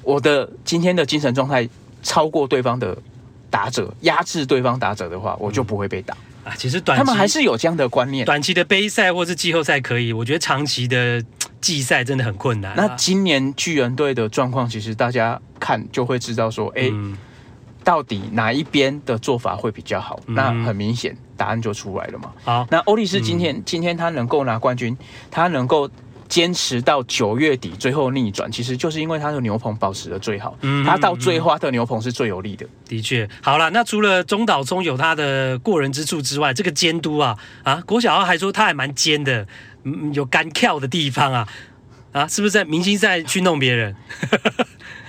[0.04, 1.68] 我的今天的精神状态
[2.02, 2.98] 超过对方的
[3.50, 6.14] 打者，压制对方打者的话，我就不会被打。
[6.44, 11.24] 啊、嗯，其实短他们还是有这样的观念，短期的杯赛或是季后赛可以，我觉得长期的
[11.62, 12.76] 季赛真的很困难、啊。
[12.78, 16.90] 那今年巨人队的状况，其实大家看就会知道说，哎、欸。
[16.92, 17.18] 嗯
[17.88, 20.20] 到底哪一边的做法会比较好？
[20.28, 22.34] 嗯、那很明显，答案就出来了嘛。
[22.44, 24.98] 好，那欧力士今天、嗯、今天他能够拿冠军，
[25.32, 25.90] 他能够
[26.28, 30.58] 坚持到九月底，最后逆转，其实就是因为他的牛棚保持的最好。
[30.64, 32.68] 嗯，他到最后的牛棚是最有利的。
[32.90, 39.48] 的确，好了，那除了中岛聪有他的过人之处之外，这个监督啊啊，郭小奥还说他还蛮尖的，
[39.84, 41.48] 嗯，有干跳的地方啊
[42.12, 43.96] 啊，是不是在明星赛去弄别人？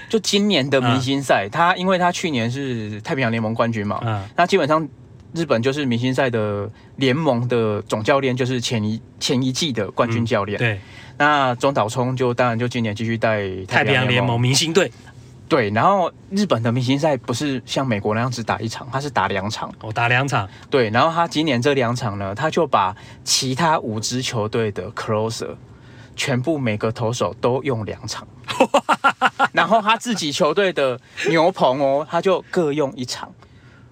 [0.09, 4.01] 就今年的明星赛，他因为他去年是太平洋联盟冠军嘛，
[4.37, 4.89] 那基本上
[5.35, 10.59] 日本就是明星赛的联盟的总教练，就是前一前一季的冠军教练。
[10.59, 10.81] 对，
[11.19, 14.91] 那中岛聪就当然就今年继续带太平洋联盟明星队。
[15.49, 19.73] 对，然后日本的明星赛不是像美国那样只打一场，他是打两场。
[19.81, 20.47] 哦，打两场。
[20.69, 22.95] 对，然后他今年这两场呢，他就把
[23.25, 25.57] 其他五支球队的 closer
[26.19, 28.29] 全部每个投手都用两场。
[29.55, 33.33] 然后他自己球队的牛棚哦，他就各用一场，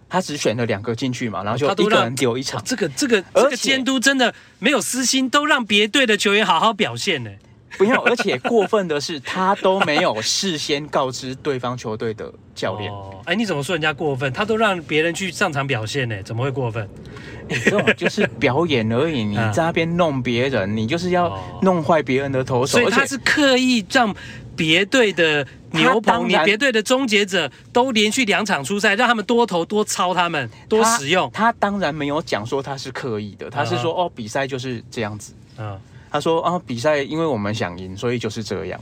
[0.08, 2.60] 他只选了两个进去嘛，然后就一个人丢一场。
[2.64, 7.30] 这个这个这个监督真的没有私心，都让别队的球员好好表现呢。
[7.78, 12.90] 不用，而且过分的是，他都没有事先告知对方球队的教练。
[12.90, 14.32] 哦，哎，你怎么说人家过分？
[14.32, 16.88] 他都让别人去上场表现呢，怎么会过分？
[17.48, 22.78] 这种 就是表演而已，你在那边弄别人，你就是要弄坏别人的投手。
[22.78, 24.12] 所以他是刻意让。
[24.56, 31.30] 别队的牛棚，你别队的终结者都连续两场出赛，让他们多投多操他们多使用。
[31.30, 35.34] 他，他当然没有讲说他是刻意的，他是说哦，比赛就是这样子。
[35.58, 35.78] 嗯，
[36.10, 38.80] 他说啊，比赛因为我们想赢，所以就是这样。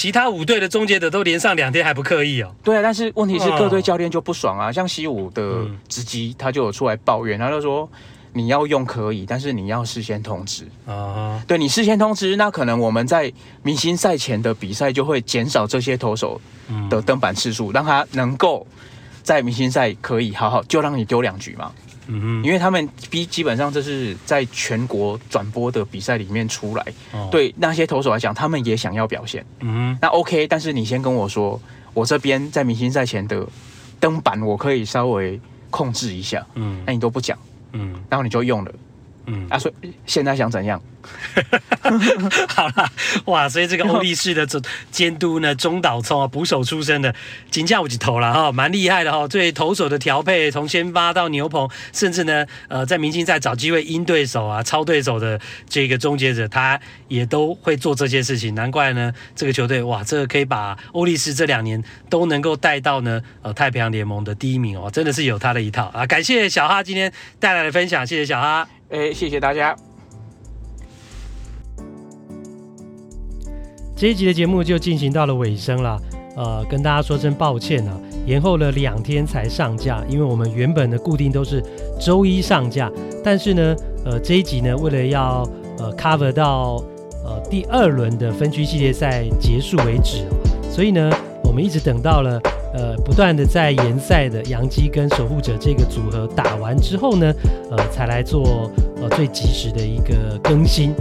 [0.00, 2.50] 其他五队的终结者都连上两天还不刻意哦。
[2.64, 7.86] 对啊，但是问题是各队教练就不爽啊，像西武的直击他就有出来抱怨，他就说。
[8.32, 11.40] 你要用可以，但是你要事先通知啊。
[11.40, 11.46] Uh huh.
[11.46, 13.32] 对，你事先通知，那可能我们在
[13.64, 16.40] 明星赛前的比赛就会减少这些投手
[16.88, 18.64] 的登板次数，嗯、让他能够
[19.24, 21.72] 在明星赛可以好好就让你丢两局嘛。
[22.12, 27.30] 嗯哼，因为他们基基本上这是在全国转播的比赛里面出来，uh huh.
[27.30, 29.46] 对那些投手来讲，他们也想要表现。
[29.60, 31.60] 嗯哼，那 OK，但是你先跟我说，
[31.94, 33.46] 我这边在明星赛前的
[34.00, 35.40] 登板我可以稍微
[35.70, 36.44] 控制一下。
[36.54, 37.38] 嗯，那你都不讲。
[37.72, 38.72] 嗯，然后你就用了，
[39.30, 40.82] 嗯，啊，所以现在想怎样？
[42.48, 42.90] 好了，
[43.24, 44.60] 哇，所以这个欧力士的这
[44.90, 47.14] 监督呢，中岛聪啊，捕手出身的，
[47.50, 49.26] 金价五级投了哈，蛮厉害的哈。
[49.26, 56.78] 对投手的调配，从先发到牛棚，甚至呢，呃，在明星赛找机会阴对手啊，超对手的这个终结者，他
[57.08, 58.54] 也都会做这些事情。
[58.54, 66.06] 难怪呢，这个球队哇，这个可以把欧力士这两年都能够带到呢，呃，太平洋联盟的第一名哦，真的是有他的一套啊。
[66.06, 69.74] 感谢小哈今天带来的分享，谢谢小哈，哎，谢谢大家。
[73.94, 75.96] 这一集的节目就进行到了尾声了，
[76.36, 81.62] 呃，跟大家说声抱歉啊，延后了两天才上架，因为我们原本的固定都是
[82.00, 82.90] 周一上架，
[83.22, 86.82] 但是呢，呃，这一集呢，为了要呃 cover 到
[87.24, 90.24] 呃第二轮的分区系列赛结束为止，
[90.68, 91.08] 所以呢，
[91.44, 92.40] 我们一直等到了
[92.72, 97.32] 呃不断的在延赛的杨基跟守护者这个组合打完之后呢，
[97.70, 100.92] 呃，才来做呃最及时的一个更新。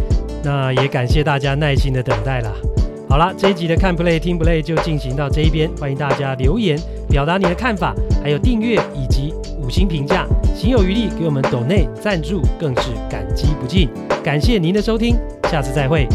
[0.43, 2.51] 那也感谢大家耐心的等待啦。
[3.09, 7.93] 好啦，这一集的看 play 听 play 就进行到这一边，欢迎大家留言表达你的看法，
[8.23, 13.89] 还有订阅以及五星评价，行有余力给我们抖内赞助，更是感激不尽。
[14.23, 15.15] 感谢您的收听，
[15.49, 16.07] 下次再会。